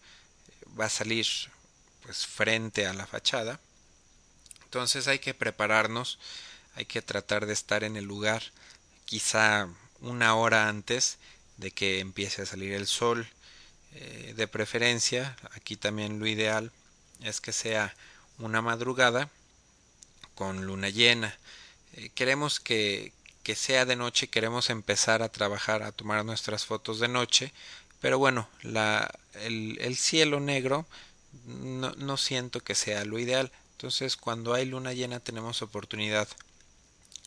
va 0.80 0.86
a 0.86 0.90
salir 0.90 1.28
pues 2.04 2.26
frente 2.26 2.88
a 2.88 2.94
la 2.94 3.06
fachada. 3.06 3.60
Entonces 4.64 5.08
hay 5.08 5.20
que 5.20 5.34
prepararnos 5.34 6.20
hay 6.80 6.86
que 6.86 7.02
tratar 7.02 7.46
de 7.46 7.52
estar 7.52 7.84
en 7.84 7.98
el 7.98 8.06
lugar 8.06 8.42
quizá 9.04 9.68
una 10.00 10.36
hora 10.36 10.70
antes 10.70 11.18
de 11.58 11.72
que 11.72 12.00
empiece 12.00 12.42
a 12.42 12.46
salir 12.46 12.72
el 12.72 12.88
sol. 12.88 13.28
Eh, 13.96 14.34
de 14.38 14.48
preferencia 14.48 15.36
aquí 15.52 15.76
también 15.76 16.20
lo 16.20 16.28
ideal 16.28 16.72
es 17.22 17.42
que 17.42 17.52
sea 17.52 17.94
una 18.38 18.62
madrugada 18.62 19.30
con 20.36 20.66
luna 20.66 20.88
llena. 20.88 21.38
Eh, 21.94 22.12
queremos 22.16 22.62
que, 22.62 23.12
que 23.44 23.56
sea 23.56 23.86
de 23.86 23.96
noche, 23.96 24.28
queremos 24.30 24.70
empezar 24.70 25.22
a 25.24 25.30
trabajar, 25.32 25.84
a 25.84 25.92
tomar 25.92 26.24
nuestras 26.26 26.66
fotos 26.66 27.00
de 27.00 27.08
noche, 27.08 27.54
pero 28.02 28.20
bueno, 28.20 28.48
el, 28.64 29.78
el 29.82 29.98
cielo 29.98 30.40
negro 30.40 30.86
no, 31.46 31.92
no 31.92 32.18
siento 32.18 32.62
que 32.62 32.76
sea 32.76 33.06
lo 33.06 33.20
ideal. 33.20 33.52
Entonces, 33.74 34.18
cuando 34.18 34.54
hay 34.54 34.66
luna 34.66 34.94
llena 34.94 35.20
tenemos 35.20 35.62
oportunidad 35.62 36.28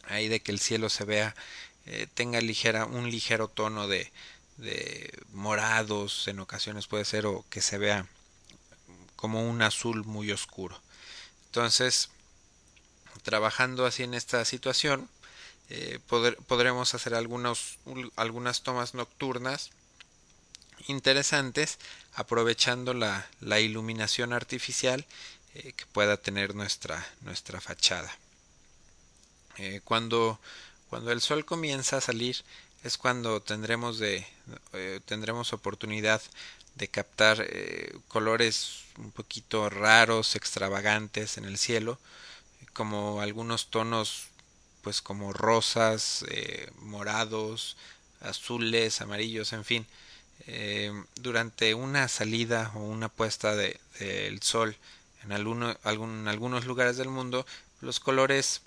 ahí 0.04 0.28
de 0.28 0.40
que 0.40 0.52
el 0.52 0.60
cielo 0.60 0.88
se 0.88 1.04
vea, 1.04 1.34
eh, 1.86 2.06
tenga 2.14 2.40
ligera, 2.40 2.86
un 2.86 3.10
ligero 3.10 3.48
tono 3.48 3.88
de, 3.88 4.12
de 4.56 5.12
morados 5.32 6.28
en 6.28 6.40
ocasiones 6.40 6.86
puede 6.86 7.04
ser 7.04 7.26
o 7.26 7.44
que 7.50 7.60
se 7.60 7.78
vea 7.78 8.06
como 9.16 9.48
un 9.48 9.62
azul 9.62 10.04
muy 10.04 10.32
oscuro. 10.32 10.80
Entonces, 11.46 12.10
trabajando 13.22 13.86
así 13.86 14.02
en 14.02 14.14
esta 14.14 14.44
situación, 14.44 15.08
eh, 15.70 15.98
podremos 16.46 16.94
hacer 16.94 17.14
algunos, 17.14 17.78
algunas 18.16 18.62
tomas 18.62 18.94
nocturnas 18.94 19.70
interesantes 20.86 21.78
aprovechando 22.14 22.92
la, 22.92 23.26
la 23.40 23.60
iluminación 23.60 24.32
artificial 24.32 25.06
eh, 25.54 25.72
que 25.72 25.86
pueda 25.86 26.16
tener 26.16 26.54
nuestra, 26.54 27.06
nuestra 27.22 27.60
fachada. 27.60 28.12
Eh, 29.58 29.80
cuando, 29.84 30.38
cuando 30.90 31.12
el 31.12 31.20
sol 31.20 31.44
comienza 31.44 31.98
a 31.98 32.00
salir 32.00 32.36
es 32.84 32.98
cuando 32.98 33.40
tendremos, 33.40 33.98
de, 33.98 34.26
tendremos 35.04 35.52
oportunidad 35.52 36.20
de 36.74 36.88
captar 36.88 37.46
colores 38.08 38.82
un 38.98 39.12
poquito 39.12 39.70
raros, 39.70 40.34
extravagantes 40.34 41.38
en 41.38 41.44
el 41.44 41.58
cielo, 41.58 41.98
como 42.72 43.20
algunos 43.20 43.68
tonos 43.68 44.31
pues 44.82 45.00
como 45.00 45.32
rosas, 45.32 46.24
eh, 46.28 46.70
morados, 46.80 47.76
azules, 48.20 49.00
amarillos, 49.00 49.52
en 49.52 49.64
fin. 49.64 49.86
Eh, 50.46 50.92
durante 51.16 51.74
una 51.74 52.08
salida 52.08 52.72
o 52.74 52.80
una 52.80 53.08
puesta 53.08 53.54
del 53.54 53.78
de, 53.98 54.38
sol 54.42 54.76
en 55.22 55.32
alguno, 55.32 55.76
algún, 55.84 56.26
algunos 56.26 56.66
lugares 56.66 56.96
del 56.96 57.08
mundo, 57.08 57.46
los 57.80 58.00
colores 58.00 58.62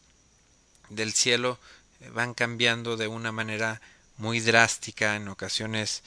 del 0.90 1.14
cielo 1.14 1.60
eh, 2.00 2.10
van 2.10 2.34
cambiando 2.34 2.96
de 2.96 3.08
una 3.08 3.32
manera 3.32 3.82
muy 4.18 4.40
drástica, 4.40 5.16
en 5.18 5.28
ocasiones 5.28 6.04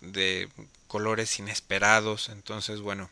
de 0.00 0.48
colores 0.86 1.38
inesperados. 1.38 2.28
Entonces, 2.28 2.80
bueno, 2.80 3.10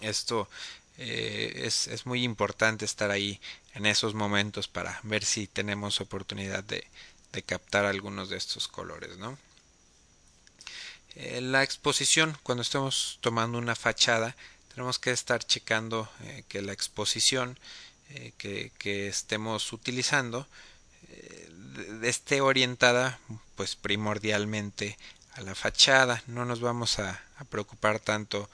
esto 0.00 0.48
eh, 0.96 1.62
es, 1.64 1.88
es, 1.88 2.06
muy 2.06 2.22
importante 2.22 2.84
estar 2.84 3.10
ahí 3.10 3.40
en 3.74 3.84
esos 3.84 4.14
momentos 4.14 4.68
para 4.68 5.00
ver 5.02 5.24
si 5.24 5.48
tenemos 5.48 6.00
oportunidad 6.00 6.62
de, 6.62 6.86
de 7.32 7.42
captar 7.42 7.84
algunos 7.84 8.30
de 8.30 8.36
estos 8.36 8.68
colores, 8.68 9.16
¿no? 9.18 9.36
Eh, 11.16 11.40
la 11.40 11.64
exposición, 11.64 12.38
cuando 12.44 12.62
estemos 12.62 13.18
tomando 13.20 13.58
una 13.58 13.74
fachada, 13.74 14.36
tenemos 14.72 15.00
que 15.00 15.10
estar 15.10 15.44
checando 15.44 16.08
eh, 16.22 16.44
que 16.48 16.62
la 16.62 16.72
exposición 16.72 17.58
que, 18.38 18.70
que, 18.78 19.08
estemos 19.08 19.72
utilizando 19.72 20.46
esté 22.02 22.42
orientada 22.42 23.18
pues 23.56 23.74
primordialmente 23.74 24.96
a 25.32 25.40
la 25.40 25.56
fachada 25.56 26.22
no 26.28 26.44
nos 26.44 26.60
vamos 26.60 27.00
a, 27.00 27.22
a 27.38 27.44
preocupar 27.44 27.98
tanto 27.98 28.48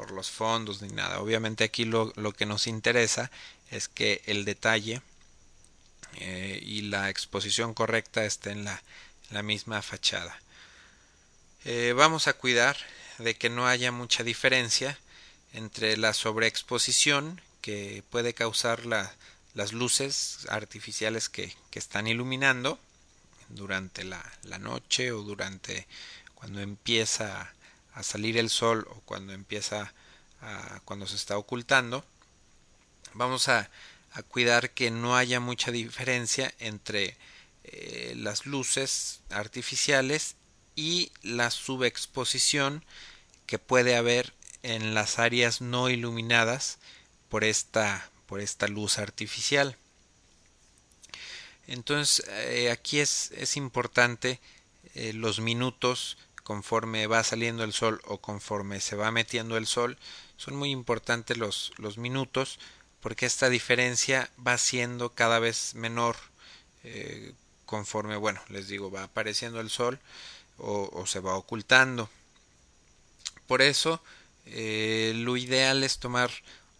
por 0.00 0.12
los 0.12 0.30
fondos 0.30 0.80
ni 0.80 0.88
nada 0.88 1.20
obviamente 1.20 1.62
aquí 1.62 1.84
lo, 1.84 2.10
lo 2.16 2.32
que 2.32 2.46
nos 2.46 2.66
interesa 2.66 3.30
es 3.70 3.86
que 3.86 4.22
el 4.24 4.46
detalle 4.46 5.02
eh, 6.14 6.58
y 6.62 6.80
la 6.80 7.10
exposición 7.10 7.74
correcta 7.74 8.24
esté 8.24 8.52
en 8.52 8.64
la, 8.64 8.82
la 9.28 9.42
misma 9.42 9.82
fachada. 9.82 10.40
Eh, 11.66 11.92
vamos 11.94 12.28
a 12.28 12.32
cuidar 12.32 12.78
de 13.18 13.36
que 13.36 13.50
no 13.50 13.66
haya 13.66 13.92
mucha 13.92 14.24
diferencia 14.24 14.98
entre 15.52 15.98
la 15.98 16.14
sobreexposición 16.14 17.42
que 17.60 18.02
puede 18.08 18.32
causar 18.32 18.86
la, 18.86 19.14
las 19.52 19.74
luces 19.74 20.46
artificiales 20.48 21.28
que, 21.28 21.54
que 21.70 21.78
están 21.78 22.06
iluminando 22.06 22.78
durante 23.50 24.02
la, 24.02 24.24
la, 24.44 24.58
noche 24.58 25.12
o 25.12 25.20
durante 25.20 25.86
cuando 26.34 26.62
empieza 26.62 27.52
a 27.94 28.02
salir 28.02 28.38
el 28.38 28.50
sol 28.50 28.86
o 28.90 29.00
cuando 29.00 29.32
empieza 29.32 29.92
a, 30.40 30.80
cuando 30.84 31.06
se 31.06 31.16
está 31.16 31.36
ocultando 31.36 32.04
vamos 33.14 33.48
a, 33.48 33.70
a 34.12 34.22
cuidar 34.22 34.70
que 34.70 34.90
no 34.90 35.16
haya 35.16 35.40
mucha 35.40 35.70
diferencia 35.70 36.52
entre 36.58 37.16
eh, 37.64 38.14
las 38.16 38.46
luces 38.46 39.20
artificiales 39.30 40.36
y 40.76 41.12
la 41.22 41.50
subexposición 41.50 42.84
que 43.46 43.58
puede 43.58 43.96
haber 43.96 44.32
en 44.62 44.94
las 44.94 45.18
áreas 45.18 45.60
no 45.60 45.88
iluminadas 45.90 46.78
por 47.28 47.44
esta, 47.44 48.10
por 48.26 48.40
esta 48.40 48.68
luz 48.68 48.98
artificial. 48.98 49.76
Entonces 51.66 52.26
eh, 52.28 52.70
aquí 52.70 53.00
es, 53.00 53.30
es 53.32 53.56
importante 53.56 54.40
eh, 54.94 55.12
los 55.12 55.40
minutos 55.40 56.18
conforme 56.50 57.06
va 57.06 57.22
saliendo 57.22 57.62
el 57.62 57.72
sol 57.72 58.02
o 58.06 58.18
conforme 58.18 58.80
se 58.80 58.96
va 58.96 59.12
metiendo 59.12 59.56
el 59.56 59.68
sol 59.68 59.96
son 60.36 60.56
muy 60.56 60.72
importantes 60.72 61.36
los, 61.36 61.70
minutos 61.96 62.58
porque 62.98 63.24
esta 63.24 63.48
diferencia 63.48 64.28
va 64.44 64.58
siendo 64.58 65.14
cada 65.14 65.38
vez 65.38 65.76
menor 65.76 66.16
eh, 66.82 67.34
conforme, 67.66 68.16
bueno, 68.16 68.40
les 68.48 68.66
digo, 68.66 68.90
va 68.90 69.04
apareciendo 69.04 69.60
el 69.60 69.70
sol 69.70 70.00
o, 70.58 70.90
o 70.92 71.06
se 71.06 71.20
va 71.20 71.36
ocultando. 71.36 72.10
Por 73.46 73.62
eso, 73.62 74.02
eh, 74.46 75.12
lo 75.14 75.36
ideal 75.36 75.84
es 75.84 76.00
tomar 76.00 76.32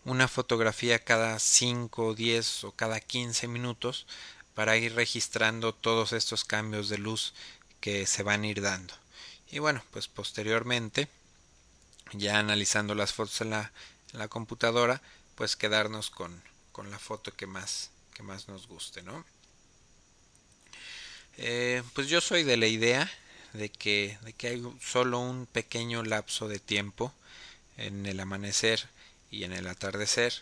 una 0.05 0.27
fotografía 0.27 0.99
cada 0.99 1.39
5, 1.39 2.15
10 2.17 2.65
o 2.65 2.73
cada 2.73 2.99
15 2.99 3.47
minutos 3.47 4.09
para 4.57 4.77
ir 4.79 4.97
registrando 4.97 5.73
todos 5.73 6.12
estos 6.12 6.45
cambios 6.45 6.89
de 6.89 6.99
luz 6.99 7.35
que 7.81 8.05
se 8.07 8.25
van 8.25 8.43
a 8.43 8.49
ir 8.49 8.62
dando. 8.62 9.00
Y 9.50 9.59
bueno, 9.59 9.83
pues 9.90 10.07
posteriormente, 10.09 11.09
ya 12.12 12.38
analizando 12.38 12.95
las 12.95 13.12
fotos 13.12 13.40
en 13.40 13.50
la, 13.50 13.73
la 14.12 14.28
computadora, 14.28 15.02
pues 15.35 15.57
quedarnos 15.57 16.11
con, 16.11 16.42
con 16.73 16.90
la 16.90 16.99
foto 16.99 17.35
que 17.35 17.47
más, 17.47 17.90
que 18.14 18.23
más 18.23 18.49
nos 18.49 18.69
guste, 18.69 19.02
¿no? 19.02 19.25
Eh, 21.37 21.83
pues 21.95 22.09
yo 22.09 22.20
soy 22.20 22.44
de 22.44 22.57
la 22.57 22.66
idea 22.66 23.11
de 23.53 23.70
que, 23.70 24.18
de 24.22 24.33
que 24.33 24.48
hay 24.48 24.62
solo 24.81 25.18
un 25.18 25.46
pequeño 25.46 26.03
lapso 26.03 26.48
de 26.48 26.61
tiempo 26.61 27.12
en 27.77 28.07
el 28.07 28.20
amanecer 28.20 28.88
y 29.31 29.44
en 29.44 29.53
el 29.53 29.66
atardecer. 29.66 30.33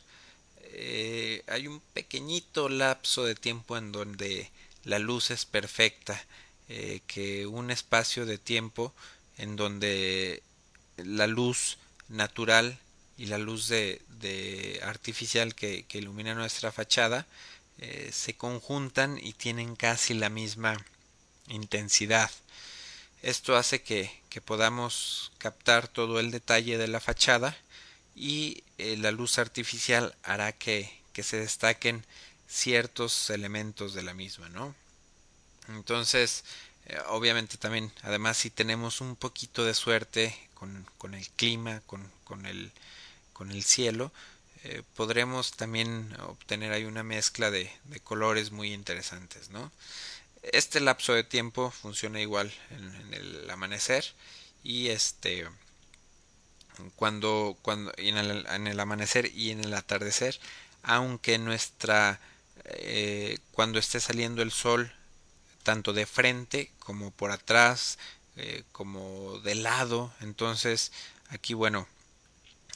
Eh, 0.64 1.44
hay 1.46 1.66
un 1.66 1.80
pequeñito 1.94 2.68
lapso 2.68 3.24
de 3.24 3.34
tiempo 3.34 3.76
en 3.76 3.92
donde 3.92 4.50
la 4.84 4.98
luz 4.98 5.30
es 5.30 5.46
perfecta, 5.46 6.22
eh, 6.68 7.00
que 7.06 7.46
un 7.46 7.70
espacio 7.70 8.26
de 8.26 8.38
tiempo 8.38 8.92
en 9.38 9.56
donde 9.56 10.42
la 10.96 11.26
luz 11.26 11.78
natural 12.08 12.78
y 13.16 13.26
la 13.26 13.38
luz 13.38 13.68
de, 13.68 14.02
de 14.20 14.80
artificial 14.82 15.54
que, 15.54 15.84
que, 15.84 15.98
ilumina 15.98 16.34
nuestra 16.34 16.72
fachada 16.72 17.26
eh, 17.78 18.10
se 18.12 18.34
conjuntan 18.34 19.18
y 19.22 19.32
tienen 19.32 19.76
casi 19.76 20.14
la 20.14 20.28
misma 20.28 20.76
intensidad. 21.48 22.30
Esto 23.22 23.56
hace 23.56 23.82
que, 23.82 24.12
que 24.28 24.40
podamos 24.40 25.32
captar 25.38 25.88
todo 25.88 26.20
el 26.20 26.30
detalle 26.30 26.78
de 26.78 26.88
la 26.88 27.00
fachada 27.00 27.56
y 28.14 28.62
eh, 28.78 28.96
la 28.96 29.10
luz 29.10 29.38
artificial 29.38 30.14
hará 30.22 30.52
que, 30.52 30.92
que 31.12 31.22
se 31.22 31.38
destaquen 31.38 32.04
ciertos 32.48 33.30
elementos 33.30 33.94
de 33.94 34.02
la 34.02 34.14
misma, 34.14 34.48
¿no? 34.48 34.74
Entonces, 35.68 36.44
eh, 36.86 36.98
obviamente 37.08 37.56
también, 37.58 37.92
además, 38.02 38.36
si 38.36 38.50
tenemos 38.50 39.00
un 39.00 39.16
poquito 39.16 39.64
de 39.64 39.74
suerte 39.74 40.36
con, 40.54 40.86
con 40.98 41.14
el 41.14 41.28
clima, 41.30 41.82
con, 41.86 42.10
con 42.24 42.46
el 42.46 42.72
con 43.38 43.52
el 43.52 43.62
cielo, 43.62 44.10
eh, 44.64 44.82
podremos 44.96 45.52
también 45.52 46.12
obtener 46.22 46.72
ahí 46.72 46.84
una 46.84 47.04
mezcla 47.04 47.52
de, 47.52 47.70
de, 47.84 48.00
colores 48.00 48.50
muy 48.50 48.72
interesantes, 48.74 49.50
¿no? 49.50 49.70
Este 50.42 50.80
lapso 50.80 51.12
de 51.14 51.22
tiempo 51.22 51.70
funciona 51.70 52.20
igual 52.20 52.52
en, 52.70 53.14
el 53.14 53.48
amanecer 53.48 54.04
y 54.64 54.88
este 54.88 55.46
cuando, 56.96 57.56
cuando 57.62 57.92
en 57.96 58.16
el, 58.18 58.46
en 58.46 58.66
el, 58.66 58.80
amanecer 58.80 59.30
y 59.32 59.50
en 59.52 59.64
el 59.64 59.74
atardecer, 59.74 60.38
aunque 60.82 61.38
nuestra 61.38 62.20
eh, 62.64 63.38
cuando 63.52 63.78
esté 63.78 64.00
saliendo 64.00 64.42
el 64.42 64.50
sol 64.50 64.92
tanto 65.68 65.92
de 65.92 66.06
frente 66.06 66.72
como 66.78 67.10
por 67.10 67.30
atrás 67.30 67.98
eh, 68.36 68.62
como 68.72 69.38
de 69.40 69.54
lado, 69.54 70.14
entonces 70.22 70.92
aquí 71.28 71.52
bueno 71.52 71.86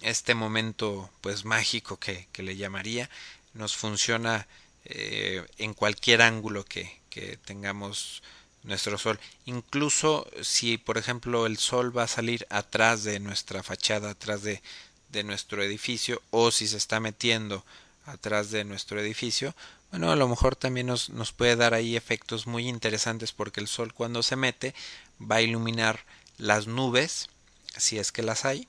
este 0.03 0.35
momento 0.35 1.09
pues 1.23 1.47
mágico 1.47 1.99
que, 1.99 2.29
que 2.33 2.43
le 2.43 2.59
llamaría 2.59 3.09
nos 3.55 3.75
funciona 3.75 4.47
eh, 4.85 5.43
en 5.57 5.73
cualquier 5.73 6.21
ángulo 6.21 6.67
que, 6.67 7.01
que 7.09 7.39
tengamos 7.39 8.23
nuestro 8.63 8.99
sol. 8.99 9.19
Incluso 9.47 10.29
si, 10.43 10.77
por 10.77 10.99
ejemplo, 10.99 11.47
el 11.47 11.57
sol 11.57 11.97
va 11.97 12.03
a 12.03 12.09
salir 12.19 12.47
atrás 12.51 13.05
de 13.05 13.21
nuestra 13.21 13.63
fachada, 13.63 14.11
atrás 14.11 14.43
de, 14.43 14.61
de, 15.09 15.25
nuestro 15.25 15.63
edificio, 15.63 16.21
o 16.31 16.51
si 16.51 16.69
se 16.69 16.77
está 16.77 17.01
metiendo 17.01 17.65
atrás 18.05 18.51
de 18.51 18.65
nuestro 18.65 19.01
edificio, 19.01 19.55
bueno, 19.93 20.11
a 20.11 20.17
lo 20.17 20.27
mejor 20.27 20.57
también 20.57 20.87
nos, 20.87 21.11
nos 21.11 21.33
puede 21.33 21.55
dar 21.55 21.75
ahí 21.75 21.97
efectos 21.97 22.47
muy 22.47 22.67
interesantes 22.67 23.33
porque 23.33 23.61
el 23.61 23.69
sol 23.69 23.93
cuando 23.93 24.23
se 24.23 24.37
mete 24.37 24.75
va 25.21 25.37
a 25.37 25.43
iluminar 25.43 26.01
las 26.39 26.67
nubes, 26.67 27.29
si 27.77 27.99
es 27.99 28.11
que 28.11 28.23
las 28.23 28.47
hay, 28.47 28.67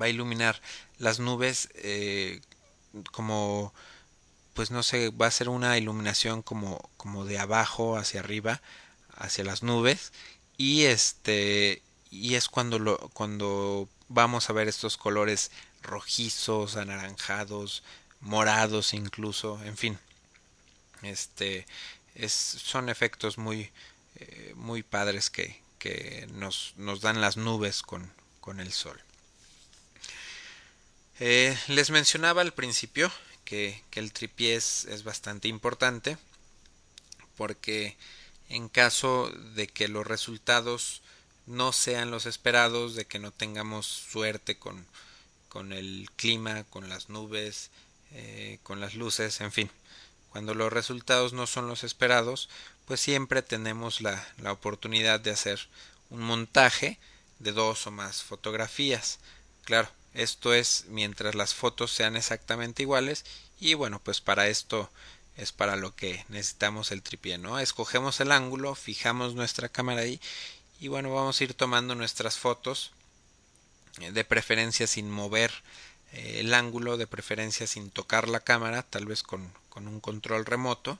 va 0.00 0.06
a 0.06 0.10
iluminar 0.10 0.60
las 0.98 1.18
nubes 1.18 1.70
eh, 1.74 2.40
como 3.10 3.72
pues 4.54 4.70
no 4.70 4.82
sé 4.82 5.10
va 5.10 5.26
a 5.26 5.30
ser 5.30 5.48
una 5.48 5.78
iluminación 5.78 6.42
como 6.42 6.90
como 6.96 7.24
de 7.24 7.38
abajo 7.38 7.96
hacia 7.96 8.20
arriba 8.20 8.60
hacia 9.16 9.44
las 9.44 9.62
nubes 9.62 10.12
y 10.58 10.82
este 10.82 11.82
y 12.10 12.34
es 12.34 12.48
cuando 12.48 12.78
lo 12.78 12.98
cuando 13.14 13.88
vamos 14.08 14.50
a 14.50 14.52
ver 14.52 14.68
estos 14.68 14.98
colores 14.98 15.50
rojizos 15.82 16.76
anaranjados 16.76 17.82
morados 18.22 18.94
incluso 18.94 19.62
en 19.64 19.76
fin. 19.76 19.98
Este 21.02 21.66
es, 22.14 22.32
son 22.32 22.88
efectos 22.88 23.38
muy 23.38 23.70
eh, 24.16 24.52
muy 24.56 24.82
padres 24.82 25.30
que, 25.30 25.60
que 25.78 26.28
nos, 26.32 26.74
nos 26.76 27.00
dan 27.00 27.20
las 27.20 27.36
nubes 27.36 27.82
con, 27.82 28.12
con 28.40 28.60
el 28.60 28.72
sol. 28.72 29.00
Eh, 31.18 31.56
les 31.68 31.90
mencionaba 31.90 32.42
al 32.42 32.52
principio 32.52 33.10
que, 33.44 33.82
que 33.90 34.00
el 34.00 34.12
tripié 34.12 34.54
es, 34.56 34.84
es, 34.84 35.02
bastante 35.02 35.48
importante 35.48 36.18
porque 37.36 37.96
en 38.48 38.68
caso 38.68 39.30
de 39.54 39.66
que 39.66 39.88
los 39.88 40.06
resultados 40.06 41.02
no 41.46 41.72
sean 41.72 42.10
los 42.10 42.26
esperados, 42.26 42.94
de 42.94 43.06
que 43.06 43.18
no 43.18 43.30
tengamos 43.30 43.86
suerte 43.86 44.58
con, 44.58 44.86
con 45.48 45.72
el 45.72 46.10
clima, 46.16 46.64
con 46.64 46.88
las 46.88 47.08
nubes, 47.08 47.70
eh, 48.12 48.58
con 48.62 48.80
las 48.80 48.94
luces, 48.94 49.40
en 49.40 49.52
fin, 49.52 49.70
cuando 50.30 50.54
los 50.54 50.72
resultados 50.72 51.32
no 51.32 51.46
son 51.46 51.68
los 51.68 51.84
esperados, 51.84 52.48
pues 52.86 53.00
siempre 53.00 53.42
tenemos 53.42 54.00
la, 54.00 54.26
la 54.38 54.52
oportunidad 54.52 55.20
de 55.20 55.30
hacer 55.30 55.68
un 56.10 56.20
montaje 56.20 56.98
de 57.38 57.52
dos 57.52 57.86
o 57.86 57.90
más 57.90 58.22
fotografías. 58.22 59.18
Claro, 59.64 59.88
esto 60.14 60.54
es 60.54 60.84
mientras 60.88 61.34
las 61.34 61.54
fotos 61.54 61.92
sean 61.92 62.16
exactamente 62.16 62.82
iguales 62.82 63.24
y 63.60 63.74
bueno, 63.74 64.00
pues 64.02 64.20
para 64.20 64.48
esto 64.48 64.90
es 65.36 65.52
para 65.52 65.76
lo 65.76 65.94
que 65.94 66.24
necesitamos 66.28 66.92
el 66.92 67.02
tripié, 67.02 67.38
¿no? 67.38 67.58
Escogemos 67.58 68.20
el 68.20 68.32
ángulo, 68.32 68.74
fijamos 68.74 69.34
nuestra 69.34 69.68
cámara 69.68 70.02
ahí 70.02 70.20
y 70.80 70.88
bueno, 70.88 71.14
vamos 71.14 71.40
a 71.40 71.44
ir 71.44 71.54
tomando 71.54 71.94
nuestras 71.94 72.38
fotos 72.38 72.92
de 73.98 74.24
preferencia 74.24 74.86
sin 74.86 75.10
mover 75.10 75.52
el 76.12 76.54
ángulo, 76.54 76.96
de 76.96 77.06
preferencia 77.06 77.66
sin 77.66 77.90
tocar 77.90 78.28
la 78.28 78.40
cámara, 78.40 78.82
tal 78.82 79.06
vez 79.06 79.22
con, 79.22 79.52
con 79.68 79.88
un 79.88 80.00
control 80.00 80.44
remoto, 80.44 80.98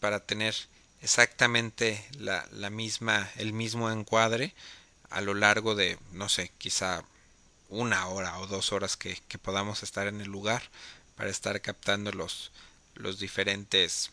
para 0.00 0.20
tener 0.20 0.54
exactamente 1.00 2.06
la, 2.18 2.46
la 2.52 2.70
misma, 2.70 3.30
el 3.36 3.52
mismo 3.52 3.90
encuadre 3.90 4.54
a 5.10 5.20
lo 5.20 5.34
largo 5.34 5.74
de, 5.74 5.98
no 6.12 6.28
sé, 6.28 6.50
quizá 6.58 7.04
una 7.68 8.08
hora 8.08 8.38
o 8.40 8.46
dos 8.46 8.72
horas 8.72 8.96
que, 8.96 9.20
que 9.28 9.38
podamos 9.38 9.82
estar 9.82 10.06
en 10.06 10.20
el 10.20 10.28
lugar 10.28 10.62
para 11.16 11.30
estar 11.30 11.60
captando 11.60 12.12
los, 12.12 12.50
los 12.94 13.18
diferentes 13.18 14.10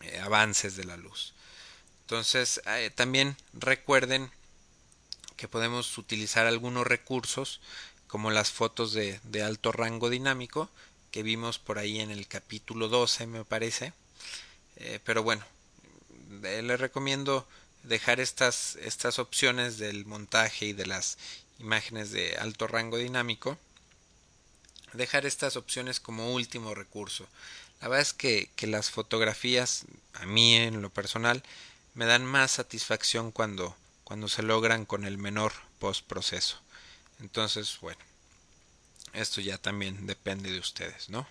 eh, 0.00 0.18
avances 0.20 0.76
de 0.76 0.84
la 0.84 0.96
luz. 0.96 1.34
Entonces, 2.02 2.60
eh, 2.66 2.90
también 2.94 3.36
recuerden 3.52 4.30
que 5.36 5.48
podemos 5.48 5.96
utilizar 5.98 6.46
algunos 6.46 6.86
recursos 6.86 7.60
como 8.12 8.30
las 8.30 8.50
fotos 8.50 8.92
de, 8.92 9.18
de, 9.24 9.42
alto 9.42 9.72
rango 9.72 10.10
dinámico 10.10 10.68
que 11.10 11.22
vimos 11.22 11.58
por 11.58 11.78
ahí 11.78 11.98
en 11.98 12.10
el 12.10 12.28
capítulo 12.28 12.88
12 12.88 13.26
me 13.26 13.42
parece. 13.42 13.94
Eh, 14.76 15.00
pero 15.02 15.22
bueno, 15.22 15.42
les 16.42 16.78
recomiendo 16.78 17.48
dejar 17.84 18.20
estas, 18.20 18.76
estas 18.76 19.18
opciones 19.18 19.78
del 19.78 20.04
montaje 20.04 20.66
y 20.66 20.72
de 20.74 20.84
las 20.84 21.16
imágenes 21.58 22.10
de 22.10 22.36
alto 22.36 22.66
rango 22.66 22.98
dinámico, 22.98 23.56
dejar 24.92 25.24
estas 25.24 25.56
opciones 25.56 25.98
como 25.98 26.34
último 26.34 26.74
recurso. 26.74 27.26
La 27.80 27.88
verdad 27.88 28.02
es 28.02 28.12
que, 28.12 28.50
que 28.56 28.66
las 28.66 28.90
fotografías, 28.90 29.86
a 30.12 30.26
mí 30.26 30.54
en 30.54 30.82
lo 30.82 30.90
personal, 30.90 31.42
me 31.94 32.04
dan 32.04 32.26
más 32.26 32.50
satisfacción 32.50 33.32
cuando, 33.32 33.74
cuando 34.04 34.28
se 34.28 34.42
logran 34.42 34.84
con 34.84 35.06
el 35.06 35.16
menor 35.16 35.54
postproceso. 35.78 36.60
Entonces, 37.22 37.78
bueno, 37.80 38.00
esto 39.14 39.40
ya 39.40 39.56
también 39.56 40.06
depende 40.06 40.52
de 40.52 40.58
ustedes, 40.58 41.08
¿no? 41.08 41.26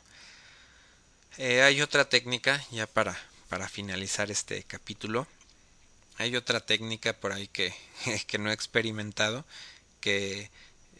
Eh, 1.38 1.62
hay 1.62 1.82
otra 1.82 2.10
técnica, 2.10 2.64
ya 2.72 2.88
para, 2.88 3.16
para 3.50 3.70
finalizar 3.70 4.32
este 4.32 4.64
capítulo, 4.64 5.28
hay 6.18 6.36
otra 6.36 6.60
técnica 6.60 7.14
por 7.14 7.32
ahí 7.32 7.48
que, 7.48 7.74
que 8.28 8.38
no 8.40 8.50
he 8.50 8.54
experimentado, 8.54 9.46
que 10.00 10.50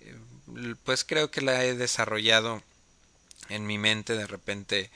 eh, 0.02 0.76
pues 0.84 1.04
creo 1.04 1.32
que 1.32 1.42
la 1.42 1.66
he 1.66 1.76
desarrollado 1.76 2.62
en 3.50 3.66
mi 3.66 3.78
mente 3.78 4.16
de 4.16 4.28
repente 4.28 4.90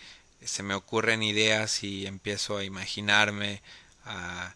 se 0.44 0.64
me 0.64 0.76
ocurren 0.76 1.24
ideas 1.24 1.84
y 1.84 2.06
empiezo 2.06 2.58
a 2.58 2.64
imaginarme 2.64 3.62
a 4.06 4.54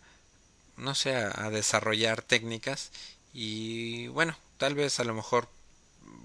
no 0.78 0.96
sé 0.96 1.16
a, 1.16 1.50
desarrollar 1.50 2.22
técnicas 2.22 2.92
y 3.34 4.08
bueno 4.08 4.38
tal 4.60 4.76
vez 4.76 5.00
a 5.00 5.04
lo 5.04 5.16
mejor 5.16 5.50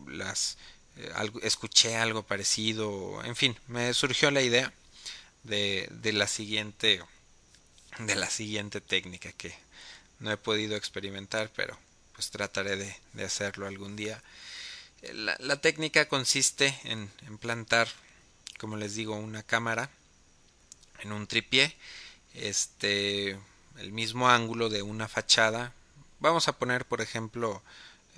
las 0.07 0.59
eh, 0.99 1.11
escuché 1.43 1.97
algo 1.97 2.23
parecido 2.23 3.25
en 3.25 3.35
fin 3.35 3.57
me 3.69 3.95
surgió 3.95 4.31
la 4.31 4.43
idea 4.43 4.75
de, 5.45 5.89
de 5.91 6.13
la 6.13 6.29
siguiente 6.29 7.03
de 8.01 8.15
la 8.15 8.29
siguiente 8.29 8.83
técnica 8.83 9.33
que 9.33 9.55
no 10.19 10.31
he 10.31 10.37
podido 10.37 10.77
experimentar 10.77 11.51
pero 11.57 11.79
pues 12.15 12.31
trataré 12.31 12.77
de, 12.77 13.25
hacerlo 13.25 13.67
algún 13.67 13.97
día. 13.97 14.23
La, 15.13 15.61
técnica 15.61 16.09
consiste 16.09 16.79
en, 16.85 17.11
plantar, 17.39 17.89
como 18.59 18.77
les 18.77 18.95
digo, 18.95 19.17
una 19.17 19.43
cámara 19.43 19.91
en 21.01 21.13
un 21.13 21.27
tripié, 21.27 21.77
este, 22.35 23.39
el 23.79 23.93
mismo 23.93 24.31
ángulo 24.31 24.69
de 24.69 24.83
una 24.83 25.09
fachada. 25.09 25.75
Vamos 26.21 26.49
a 26.49 26.57
poner, 26.57 26.87
por 26.87 27.01
ejemplo, 27.01 27.63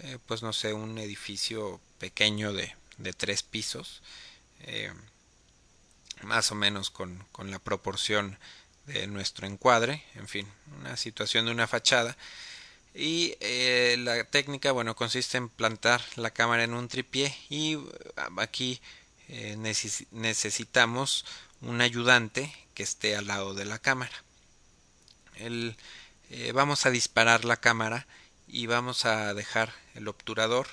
eh, 0.03 0.19
pues 0.27 0.43
no 0.43 0.53
sé, 0.53 0.73
un 0.73 0.99
edificio 0.99 1.81
pequeño 1.99 2.53
de, 2.53 2.75
de 2.99 3.13
tres 3.13 3.43
pisos, 3.43 4.03
eh, 4.61 4.93
más 6.23 6.53
o 6.53 6.55
menos 6.55 6.91
con, 6.91 7.25
con 7.33 7.51
la 7.51 7.59
proporción 7.59 8.39
de 8.87 9.07
nuestro 9.07 9.47
encuadre, 9.47 10.05
en 10.15 10.29
fin, 10.29 10.47
una 10.79 10.97
situación 10.97 11.47
de 11.47 11.53
una 11.53 11.67
fachada 11.67 12.17
y 12.95 13.37
eh, 13.41 13.97
la 13.99 14.25
técnica, 14.25 14.73
bueno, 14.73 14.97
consiste 14.97 15.39
en 15.39 15.49
plantar 15.49 16.03
la 16.17 16.31
cámara 16.31 16.65
en 16.65 16.75
un 16.75 16.89
tripié 16.89 17.37
y 17.51 17.79
aquí 18.37 18.81
necesitamos 20.13 21.25
un 21.61 21.81
ayudante 21.81 22.55
que 22.75 22.85
esté 22.85 23.17
al 23.17 23.27
lado 23.27 23.55
de 23.55 23.65
la 23.65 23.79
cámara. 23.79 24.25
El, 25.35 25.77
vamos 26.55 26.87
a 26.87 26.91
disparar 26.91 27.45
la 27.45 27.57
cámara 27.57 28.07
y 28.47 28.67
vamos 28.67 29.05
a 29.05 29.35
dejar 29.35 29.73
el 29.95 30.09
obturador 30.09 30.69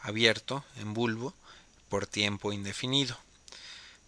abierto 0.00 0.64
en 0.76 0.94
bulbo 0.94 1.34
por 1.88 2.06
tiempo 2.06 2.52
indefinido. 2.52 3.18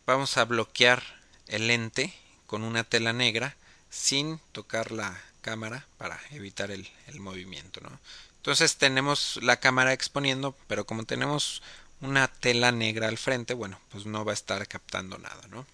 Vamos 0.07 0.37
a 0.37 0.45
bloquear 0.45 1.03
el 1.47 1.67
lente 1.69 2.15
con 2.47 2.63
una 2.63 2.85
tela 2.85 3.13
negra 3.13 3.57
sin 3.91 4.39
tocar 4.53 4.93
la 4.93 5.21
cámara 5.41 5.87
para 5.99 6.21
evitar 6.31 6.71
el, 6.71 6.89
movimiento. 7.19 7.81
¿no? 7.81 7.99
Entonces 8.37 8.77
tenemos 8.77 9.39
la 9.43 9.59
cámara 9.59 9.93
exponiendo, 9.93 10.57
pero 10.67 10.87
como 10.87 11.05
tenemos 11.05 11.63
una 12.01 12.29
tela 12.29 12.73
negra 12.73 13.09
al 13.09 13.19
frente, 13.19 13.55
bueno, 13.55 13.81
pues 13.91 14.07
no 14.07 14.25
va 14.25 14.33
a 14.33 14.35
estar 14.35 14.67
captando 14.69 15.19
nada. 15.19 15.47
¿no? 15.49 15.67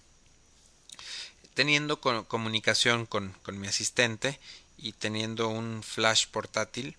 Teniendo 1.53 1.99
comunicación 1.99 3.05
con, 3.05 3.33
con 3.43 3.59
mi 3.59 3.67
asistente 3.67 4.39
y 4.77 4.93
teniendo 4.93 5.47
un 5.47 5.83
flash 5.83 6.27
portátil 6.27 6.95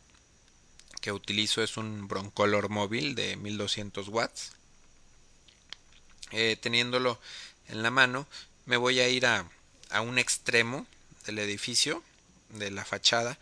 que 1.01 1.13
utilizo 1.13 1.63
es 1.63 1.77
un 1.77 2.09
Broncolor 2.09 2.69
móvil 2.69 3.15
de 3.15 3.37
1200 3.37 4.09
watts. 4.09 4.53
Eh, 6.33 6.57
teniéndolo 6.61 7.19
en 7.69 7.83
la 7.83 7.91
mano, 7.91 8.27
me 8.67 8.77
voy 8.77 9.01
a 9.01 9.09
ir 9.09 9.27
a, 9.27 9.49
a 9.91 10.01
un 10.01 10.19
extremo 10.19 10.87
del 11.27 11.39
edificio 11.39 12.03
de 12.51 12.71
la 12.71 12.85
fachada 12.85 13.39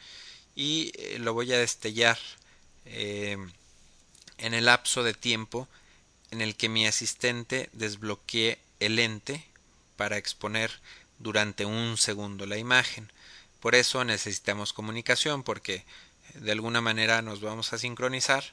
y 0.54 0.92
eh, 0.94 1.18
lo 1.18 1.34
voy 1.34 1.52
a 1.52 1.58
destellar 1.58 2.18
eh, 2.86 3.36
en 4.38 4.54
el 4.54 4.64
lapso 4.64 5.02
de 5.02 5.14
tiempo 5.14 5.68
en 6.30 6.40
el 6.40 6.56
que 6.56 6.68
mi 6.68 6.86
asistente 6.86 7.68
desbloquee 7.72 8.58
el 8.80 8.96
lente 8.96 9.44
para 9.96 10.16
exponer 10.16 10.70
durante 11.18 11.64
un 11.64 11.96
segundo 11.96 12.46
la 12.46 12.58
imagen. 12.58 13.10
Por 13.60 13.74
eso 13.74 14.04
necesitamos 14.04 14.72
comunicación 14.72 15.42
porque 15.42 15.84
de 16.34 16.52
alguna 16.52 16.80
manera 16.80 17.22
nos 17.22 17.40
vamos 17.40 17.72
a 17.72 17.78
sincronizar. 17.78 18.44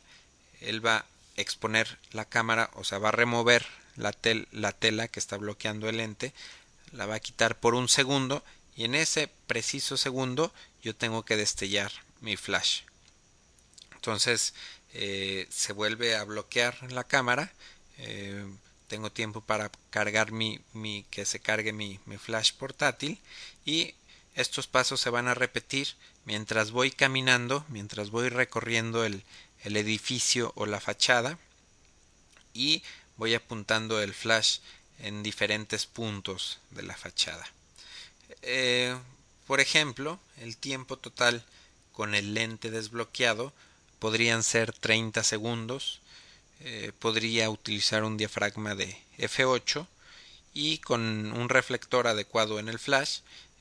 Él 0.61 0.85
va 0.85 0.97
a 0.97 1.05
exponer 1.35 1.99
la 2.11 2.25
cámara, 2.25 2.69
o 2.73 2.83
sea, 2.83 2.99
va 2.99 3.09
a 3.09 3.13
remover 3.13 3.65
la, 3.95 4.15
la 4.51 4.71
tela 4.71 5.07
que 5.07 5.19
está 5.19 5.37
bloqueando 5.37 5.89
el 5.89 5.97
lente, 5.97 6.33
la 6.91 7.05
va 7.05 7.15
a 7.15 7.19
quitar 7.19 7.59
por 7.59 7.75
un 7.75 7.89
segundo 7.89 8.43
y 8.75 8.85
en 8.85 8.95
ese 8.95 9.29
preciso 9.47 9.97
segundo 9.97 10.53
yo 10.81 10.95
tengo 10.95 11.23
que 11.23 11.37
destellar 11.37 11.91
mi 12.21 12.37
flash. 12.37 12.81
Entonces 13.95 14.53
eh, 14.93 15.47
se 15.49 15.73
vuelve 15.73 16.15
a 16.15 16.23
bloquear 16.23 16.91
la 16.91 17.03
cámara. 17.03 17.51
Eh, 17.97 18.45
tengo 18.87 19.11
tiempo 19.11 19.41
para 19.41 19.71
cargar 19.89 20.31
mi, 20.31 20.59
mi 20.73 21.05
que 21.09 21.25
se 21.25 21.39
cargue 21.39 21.73
mi, 21.73 21.99
mi, 22.05 22.17
flash 22.17 22.53
portátil 22.53 23.19
y 23.65 23.95
estos 24.35 24.67
pasos 24.67 24.99
se 24.99 25.09
van 25.09 25.27
a 25.27 25.33
repetir 25.33 25.95
mientras 26.25 26.71
voy 26.71 26.91
caminando, 26.91 27.65
mientras 27.69 28.09
voy 28.09 28.29
recorriendo 28.29 29.05
el, 29.05 29.23
el 29.63 29.77
edificio 29.77 30.51
o 30.55 30.65
la 30.65 30.79
fachada 30.79 31.37
y 32.53 32.83
voy 33.17 33.33
apuntando 33.33 34.01
el 34.01 34.13
flash 34.13 34.59
en 34.99 35.23
diferentes 35.23 35.85
puntos 35.85 36.59
de 36.71 36.83
la 36.83 36.95
fachada. 36.95 37.45
Eh, 38.41 38.95
por 39.47 39.59
ejemplo, 39.59 40.19
el 40.37 40.57
tiempo 40.57 40.97
total 40.97 41.43
con 41.91 42.15
el 42.15 42.33
lente 42.33 42.71
desbloqueado 42.71 43.53
podrían 43.99 44.43
ser 44.43 44.73
30 44.73 45.23
segundos. 45.23 45.99
Eh, 46.61 46.91
podría 46.99 47.49
utilizar 47.49 48.03
un 48.03 48.17
diafragma 48.17 48.75
de 48.75 48.97
f8 49.17 49.87
y 50.53 50.77
con 50.79 51.33
un 51.33 51.49
reflector 51.49 52.07
adecuado 52.07 52.59
en 52.59 52.69
el 52.69 52.79
flash 52.79 53.19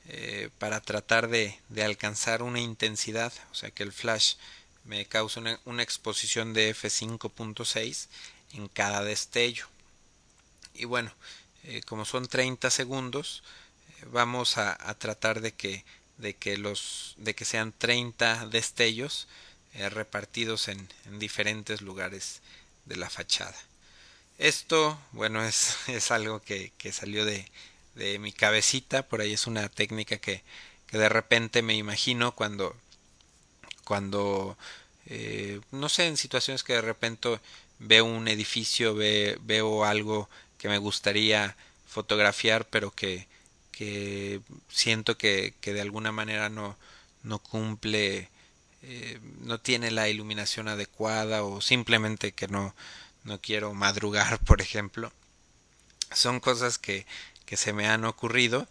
eh, 0.09 0.49
para 0.59 0.81
tratar 0.81 1.29
de, 1.29 1.57
alcanzar 1.81 2.43
una 2.43 2.59
intensidad, 2.59 3.31
o 3.51 3.55
sea 3.55 3.71
que 3.71 3.83
el 3.83 3.93
flash 3.93 4.35
me 4.83 5.05
cause 5.05 5.39
una, 5.39 5.83
exposición 5.83 6.53
de 6.53 6.75
f5.6 6.75 8.07
en 8.53 8.67
cada 8.67 9.03
destello. 9.03 9.65
Y 10.73 10.85
bueno, 10.85 11.13
como 11.85 12.03
son 12.03 12.27
30 12.27 12.69
segundos, 12.69 13.43
vamos 14.11 14.57
a, 14.57 14.75
tratar 14.95 15.39
de 15.39 15.53
que, 15.53 15.85
de 16.17 16.33
que, 16.35 17.45
sean 17.45 17.71
30 17.71 18.47
destellos 18.47 19.27
eh, 19.73 19.89
repartidos 19.89 20.67
en, 20.67 20.89
en, 21.05 21.19
diferentes 21.19 21.81
lugares 21.81 22.41
de 22.85 22.97
la 22.97 23.09
fachada. 23.09 23.57
Esto, 24.37 24.99
bueno, 25.13 25.43
es, 25.45 25.77
algo 26.11 26.41
que 26.41 26.91
salió 26.91 27.23
de, 27.23 27.47
de, 27.95 28.19
mi 28.19 28.31
cabecita, 28.31 29.07
por 29.07 29.21
ahí 29.21 29.33
es 29.33 29.47
una 29.47 29.69
técnica 29.69 30.17
que, 30.17 30.43
que 30.87 30.97
de 30.97 31.09
repente 31.09 31.61
me 31.61 31.75
imagino 31.75 32.33
cuando, 32.35 32.75
cuando 33.83 34.57
eh, 35.05 35.59
no 35.71 35.89
sé, 35.89 36.07
en 36.07 36.17
situaciones 36.17 36.63
que 36.63 36.73
de 36.73 36.81
repente 36.81 37.39
veo 37.79 38.05
un 38.05 38.27
edificio, 38.27 38.95
veo 38.95 39.83
algo 39.85 40.29
que 40.57 40.69
me 40.69 40.77
gustaría 40.77 41.55
fotografiar, 41.87 42.65
pero 42.69 42.91
que, 42.91 43.27
que 43.71 44.41
siento 44.69 45.17
que, 45.17 45.55
que 45.61 45.73
de 45.73 45.81
alguna 45.81 46.11
manera 46.11 46.49
no, 46.49 46.77
no 47.23 47.39
cumple, 47.39 48.29
eh, 48.83 49.19
no 49.41 49.59
tiene 49.59 49.91
la 49.91 50.09
iluminación 50.09 50.67
adecuada 50.67 51.43
o 51.43 51.61
simplemente 51.61 52.33
que 52.33 52.47
no, 52.47 52.75
no 53.23 53.41
quiero 53.41 53.73
madrugar, 53.73 54.39
por 54.45 54.61
ejemplo. 54.61 55.11
Son 56.13 56.39
cosas 56.39 56.77
que, 56.77 57.05
que 57.45 57.57
se 57.57 57.73
me 57.73 57.87
han 57.87 58.05
ocurrido 58.05 58.67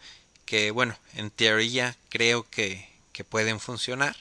que, 0.46 0.70
bueno, 0.70 0.98
en 1.14 1.30
teoría 1.30 1.96
creo 2.08 2.48
que, 2.50 2.88
que 3.12 3.24
pueden 3.24 3.60
funcionar, 3.60 4.16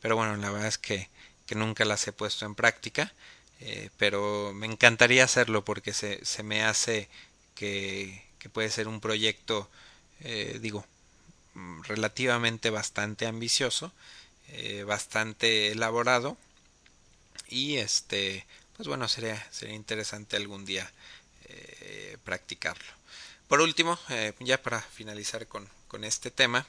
pero 0.00 0.16
bueno, 0.16 0.36
la 0.36 0.50
verdad 0.50 0.68
es 0.68 0.78
que, 0.78 1.08
que 1.46 1.54
nunca 1.54 1.84
las 1.84 2.06
he 2.06 2.12
puesto 2.12 2.44
en 2.46 2.54
práctica, 2.54 3.12
eh, 3.60 3.90
pero 3.96 4.52
me 4.54 4.66
encantaría 4.66 5.24
hacerlo 5.24 5.64
porque 5.64 5.92
se, 5.92 6.24
se 6.24 6.42
me 6.42 6.64
hace 6.64 7.08
que, 7.54 8.24
que 8.38 8.48
puede 8.48 8.70
ser 8.70 8.88
un 8.88 9.00
proyecto, 9.00 9.70
eh, 10.20 10.58
digo, 10.60 10.84
relativamente 11.84 12.70
bastante 12.70 13.26
ambicioso, 13.26 13.92
eh, 14.48 14.84
bastante 14.84 15.72
elaborado 15.72 16.36
y 17.48 17.76
este, 17.76 18.46
pues 18.76 18.88
bueno, 18.88 19.08
sería, 19.08 19.46
sería 19.52 19.74
interesante 19.74 20.36
algún 20.36 20.64
día 20.64 20.90
practicarlo. 22.24 23.01
Por 23.48 23.60
último, 23.60 23.98
ya 24.40 24.62
para 24.62 24.80
finalizar 24.80 25.46
con, 25.46 25.68
con 25.88 26.04
este 26.04 26.30
tema, 26.30 26.66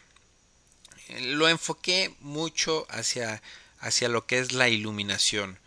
lo 1.21 1.47
enfoqué 1.47 2.13
mucho 2.19 2.85
hacia, 2.89 3.41
hacia 3.79 4.09
lo 4.09 4.25
que 4.25 4.39
es 4.39 4.51
la 4.51 4.67
iluminación. 4.69 5.59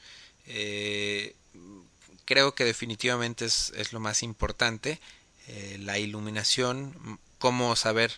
creo 2.24 2.54
que 2.54 2.64
definitivamente 2.64 3.46
es, 3.46 3.72
es, 3.76 3.92
lo 3.92 4.00
más 4.00 4.22
importante 4.22 5.00
eh, 5.48 5.78
la 5.80 5.98
iluminación, 5.98 7.20
cómo 7.38 7.76
saber 7.76 8.12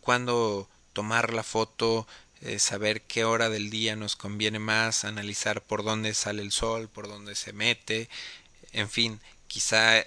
cuándo 0.00 0.68
tomar 0.92 1.32
la 1.32 1.42
foto, 1.42 2.06
eh, 2.42 2.58
saber 2.58 3.02
qué 3.02 3.24
hora 3.24 3.48
del 3.48 3.70
día 3.70 3.96
nos 3.96 4.16
conviene 4.16 4.58
más, 4.58 5.04
analizar 5.04 5.62
por 5.62 5.82
dónde 5.82 6.12
sale 6.12 6.42
el 6.42 6.52
sol, 6.52 6.88
por 6.88 7.08
dónde 7.08 7.34
se 7.34 7.54
mete, 7.54 8.10
en 8.72 8.90
fin, 8.90 9.20
quizá, 9.46 10.04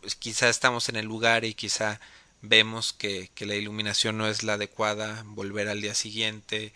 pues, 0.00 0.14
quizá 0.14 0.48
estamos 0.48 0.88
en 0.88 0.96
el 0.96 1.06
lugar 1.06 1.44
y 1.44 1.54
quizá 1.54 2.00
vemos 2.42 2.92
que, 2.92 3.30
la 3.38 3.54
iluminación 3.54 4.18
no 4.18 4.28
es 4.28 4.42
la 4.42 4.54
adecuada, 4.54 5.22
volver 5.26 5.68
al 5.68 5.80
día 5.80 5.94
siguiente, 5.94 6.72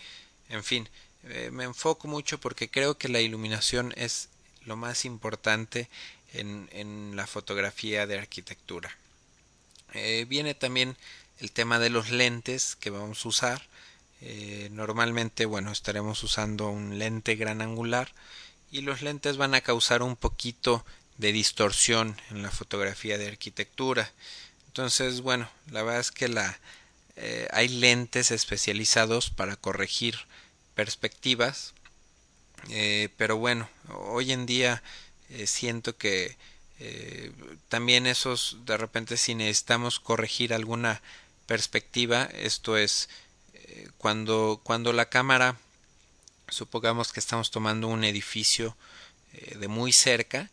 en 0.48 0.64
fin, 0.64 0.88
eh, 1.24 1.50
me 1.52 1.64
enfoco 1.64 2.08
mucho 2.08 2.38
porque 2.38 2.70
creo 2.70 2.98
que 2.98 3.08
la 3.08 3.20
iluminación 3.20 3.92
es 3.96 4.28
lo 4.64 4.76
más 4.76 5.04
importante 5.04 5.88
en, 6.32 6.68
en 6.72 7.16
la 7.16 7.26
fotografía 7.26 8.06
de 8.06 8.18
arquitectura. 8.18 8.96
Eh, 9.94 10.26
viene 10.28 10.54
también 10.54 10.96
el 11.38 11.52
tema 11.52 11.78
de 11.78 11.90
los 11.90 12.10
lentes 12.10 12.76
que 12.76 12.90
vamos 12.90 13.24
a 13.24 13.28
usar. 13.28 13.62
Eh, 14.20 14.68
normalmente, 14.72 15.46
bueno, 15.46 15.70
estaremos 15.70 16.22
usando 16.22 16.68
un 16.68 16.98
lente 16.98 17.36
gran 17.36 17.62
angular 17.62 18.12
y 18.70 18.80
los 18.80 19.02
lentes 19.02 19.36
van 19.36 19.54
a 19.54 19.60
causar 19.60 20.02
un 20.02 20.16
poquito 20.16 20.84
de 21.18 21.32
distorsión 21.32 22.20
en 22.30 22.42
la 22.42 22.50
fotografía 22.50 23.18
de 23.18 23.28
arquitectura. 23.28 24.10
Entonces, 24.66 25.20
bueno, 25.20 25.48
la 25.70 25.82
verdad 25.82 26.00
es 26.00 26.10
que 26.10 26.28
la, 26.28 26.58
eh, 27.16 27.48
hay 27.52 27.68
lentes 27.68 28.30
especializados 28.30 29.30
para 29.30 29.56
corregir 29.56 30.16
perspectivas, 30.74 31.74
pero 33.16 33.36
bueno, 33.36 33.68
hoy 33.88 34.32
en 34.32 34.46
día 34.46 34.82
eh, 35.30 35.46
siento 35.46 35.96
que 35.96 36.36
eh, 36.78 37.32
también 37.68 38.06
esos 38.06 38.58
de 38.66 38.76
repente 38.76 39.16
si 39.16 39.34
necesitamos 39.34 39.98
corregir 39.98 40.52
alguna 40.52 41.00
perspectiva 41.46 42.24
esto 42.24 42.76
es 42.76 43.08
eh, 43.54 43.88
cuando 43.98 44.60
cuando 44.62 44.92
la 44.92 45.08
cámara 45.08 45.56
supongamos 46.48 47.12
que 47.12 47.20
estamos 47.20 47.50
tomando 47.50 47.88
un 47.88 48.04
edificio 48.04 48.76
de 49.56 49.66
muy 49.66 49.92
cerca 49.92 50.50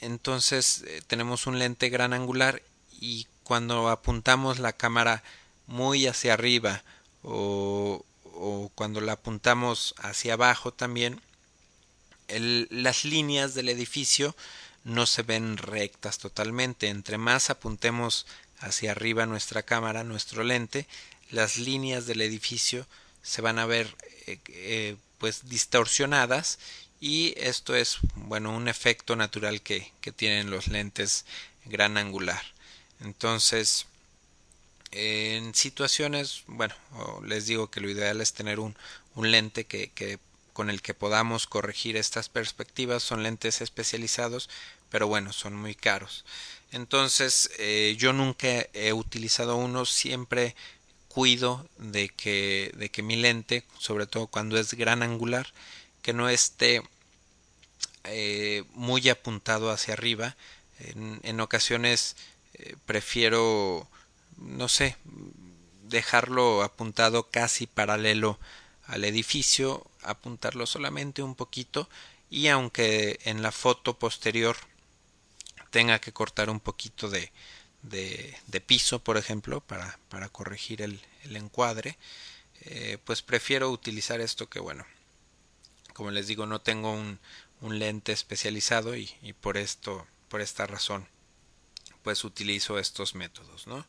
entonces 0.00 0.84
tenemos 1.06 1.46
un 1.46 1.58
lente 1.58 1.88
gran 1.88 2.12
angular 2.12 2.62
y 3.00 3.26
cuando 3.42 3.88
apuntamos 3.88 4.58
la 4.58 4.72
cámara 4.72 5.22
muy 5.66 6.06
hacia 6.06 6.34
arriba 6.34 6.82
o, 7.22 8.04
o 8.24 8.70
cuando 8.74 9.00
la 9.00 9.12
apuntamos 9.12 9.94
hacia 9.98 10.34
abajo 10.34 10.72
también 10.72 11.20
las 12.28 13.04
líneas 13.04 13.54
del 13.54 13.68
edificio 13.68 14.36
no 14.84 15.06
se 15.06 15.22
ven 15.22 15.56
rectas 15.56 16.18
totalmente. 16.18 16.88
Entre 16.88 17.18
más 17.18 17.50
apuntemos 17.50 18.26
hacia 18.58 18.92
arriba 18.92 19.26
nuestra 19.26 19.62
cámara, 19.62 20.04
nuestro 20.04 20.44
lente, 20.44 20.86
las 21.30 21.58
líneas 21.58 22.06
del 22.06 22.20
edificio 22.20 22.86
se 23.22 23.42
van 23.42 23.58
a 23.58 23.66
ver 23.66 23.94
eh, 24.26 24.38
eh, 24.48 24.96
pues 25.18 25.48
distorsionadas 25.48 26.58
y 27.00 27.34
esto 27.36 27.74
es 27.74 27.98
bueno 28.14 28.54
un 28.54 28.68
efecto 28.68 29.16
natural 29.16 29.62
que, 29.62 29.92
que 30.00 30.12
tienen 30.12 30.50
los 30.50 30.68
lentes 30.68 31.24
gran 31.64 31.96
angular. 31.96 32.42
Entonces, 33.00 33.86
en 34.90 35.54
situaciones, 35.54 36.42
bueno, 36.46 36.74
les 37.24 37.46
digo 37.46 37.70
que 37.70 37.80
lo 37.80 37.90
ideal 37.90 38.20
es 38.20 38.32
tener 38.32 38.58
un, 38.58 38.76
un 39.14 39.30
lente 39.30 39.64
que, 39.64 39.90
que 39.90 40.18
con 40.52 40.70
el 40.70 40.82
que 40.82 40.94
podamos 40.94 41.46
corregir 41.46 41.96
estas 41.96 42.28
perspectivas. 42.28 43.02
Son 43.02 43.22
lentes 43.22 43.60
especializados 43.60 44.48
pero 44.90 45.06
bueno 45.06 45.32
son 45.32 45.54
muy 45.54 45.74
caros. 45.74 46.24
Entonces 46.72 47.50
eh, 47.58 47.96
yo 47.98 48.12
nunca 48.12 48.66
he 48.72 48.92
utilizado 48.92 49.56
uno. 49.56 49.84
Siempre 49.86 50.54
cuido 51.08 51.66
de 51.78 52.08
que 52.10 52.72
de 52.76 52.90
que 52.90 53.02
mi 53.02 53.16
lente 53.16 53.64
sobre 53.78 54.06
todo 54.06 54.26
cuando 54.26 54.58
es 54.58 54.74
gran 54.74 55.02
angular 55.02 55.48
que 56.08 56.14
no 56.14 56.30
esté 56.30 56.82
eh, 58.04 58.64
muy 58.72 59.10
apuntado 59.10 59.70
hacia 59.70 59.92
arriba. 59.92 60.36
En, 60.78 61.38
ocasiones 61.38 62.16
eh, 62.54 62.76
prefiero 62.86 63.86
no 64.38 64.70
sé 64.70 64.96
dejarlo 65.82 66.62
apuntado 66.62 67.28
casi 67.28 67.66
paralelo 67.66 68.38
al 68.86 69.04
edificio, 69.04 69.86
apuntarlo 70.00 70.64
solamente 70.64 71.22
un 71.22 71.34
poquito 71.34 71.90
y 72.30 72.48
aunque 72.48 73.18
en 73.24 73.42
la 73.42 73.52
foto 73.52 73.98
posterior 73.98 74.56
tenga 75.68 75.98
que 75.98 76.14
cortar 76.14 76.48
un 76.48 76.60
poquito 76.60 77.10
de, 77.10 77.30
de, 77.82 78.60
piso, 78.62 79.00
por 79.00 79.18
ejemplo, 79.18 79.60
para, 79.60 79.98
para 80.08 80.30
corregir 80.30 80.80
el, 80.80 81.02
el 81.24 81.36
encuadre, 81.36 81.98
eh, 82.62 82.96
pues 83.04 83.20
prefiero 83.20 83.68
utilizar 83.70 84.22
esto 84.22 84.48
que 84.48 84.58
bueno, 84.58 84.86
como 85.98 86.12
les 86.12 86.28
digo, 86.28 86.46
no 86.46 86.60
tengo 86.60 86.92
un, 86.92 87.18
un 87.60 87.80
lente 87.80 88.12
especializado 88.12 88.94
y, 88.94 89.12
y, 89.20 89.32
por 89.32 89.56
esto, 89.56 90.06
por 90.28 90.40
esta 90.40 90.64
razón, 90.64 91.08
pues 92.04 92.22
utilizo 92.22 92.78
estos 92.78 93.16
métodos, 93.16 93.66
¿no? 93.66 93.84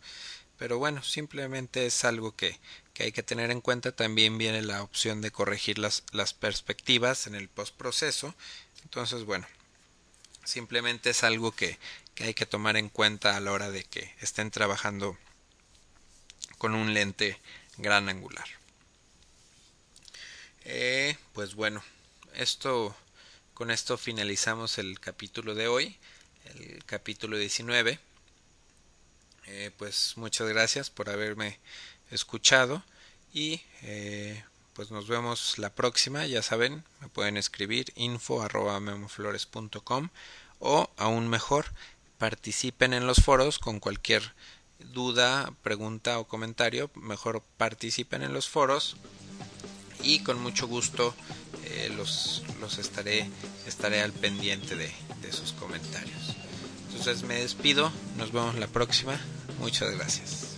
Pero 0.58 0.80
bueno, 0.80 1.04
simplemente 1.04 1.86
es 1.86 2.04
algo 2.06 2.36
que, 2.36 2.58
que 2.95 3.04
hay 3.04 3.12
que 3.12 3.22
tener 3.22 3.52
en 3.52 3.62
cuenta. 3.62 3.91
También 3.91 4.39
viene 4.39 4.63
la 4.63 4.82
opción 4.82 5.22
de 5.22 5.30
corregir 5.30 5.78
las, 5.78 6.04
las 6.12 6.34
perspectivas 6.34 7.28
en 7.28 7.36
el 7.36 7.48
postproceso. 7.48 8.34
Entonces, 8.82 9.24
bueno, 9.24 9.45
simplemente 10.43 11.12
es 11.12 11.24
algo 11.24 11.52
que, 11.52 11.78
que 12.15 12.24
hay 12.24 12.34
que 12.34 12.48
tomar 12.48 12.76
en 12.76 12.89
cuenta 12.89 13.38
a 13.38 13.39
la 13.39 13.52
hora 13.52 13.69
de 13.69 13.84
que 13.84 14.15
estén 14.19 14.50
trabajando 14.50 15.15
con 16.58 16.74
un 16.74 16.95
lente 16.95 17.39
gran 17.78 18.10
angular. 18.10 18.48
Eh, 20.65 21.15
pues 21.34 21.54
bueno, 21.54 21.84
esto 22.34 22.96
con 23.54 23.72
esto 23.72 23.98
finalizamos 23.98 24.78
el 24.78 25.02
capítulo 25.02 25.54
de 25.54 25.68
hoy, 25.68 25.98
el 26.46 26.84
capítulo 26.86 27.38
19. 27.38 28.00
Eh, 29.48 29.72
pues 29.78 30.13
muchas 30.15 30.48
gracias 30.48 30.89
por 30.89 31.10
haberme 31.10 31.60
escuchado 32.10 32.84
y 33.34 33.62
eh, 33.82 34.44
pues 34.74 34.92
nos 34.92 35.08
vemos 35.08 35.58
la 35.58 35.74
próxima 35.74 36.26
ya 36.26 36.42
saben 36.42 36.84
me 37.02 37.10
pueden 37.10 37.36
escribir 37.36 37.92
info 37.96 38.42
arroba 38.42 38.80
memoflores.com 38.80 40.10
o 40.60 40.89
aún 40.98 41.28
mejor 41.28 41.65
participen 42.18 42.94
en 42.94 43.08
los 43.08 43.18
foros 43.18 43.60
con 43.60 43.80
cualquier 43.80 44.34
duda 44.80 45.52
pregunta 45.63 46.20
o 46.20 46.28
comentario 46.28 46.92
mejor 46.96 47.44
participen 47.58 48.22
en 48.22 48.34
los 48.34 48.48
foros 48.48 48.96
y 50.04 50.20
con 50.20 50.42
mucho 50.42 50.68
gusto 50.68 51.14
eh, 51.66 51.92
los, 51.96 52.44
los 52.60 52.78
estaré 52.78 53.30
estaré 53.68 54.02
al 54.02 54.12
pendiente 54.12 54.76
de, 54.76 54.92
de 55.22 55.32
sus 55.32 55.54
comentarios. 55.54 56.36
Entonces 56.90 57.24
me 57.24 57.36
despido. 57.36 57.92
Nos 58.18 58.32
vemos 58.32 58.56
la 58.56 58.68
próxima. 58.68 59.20
Muchas 59.60 59.92
gracias. 59.92 60.49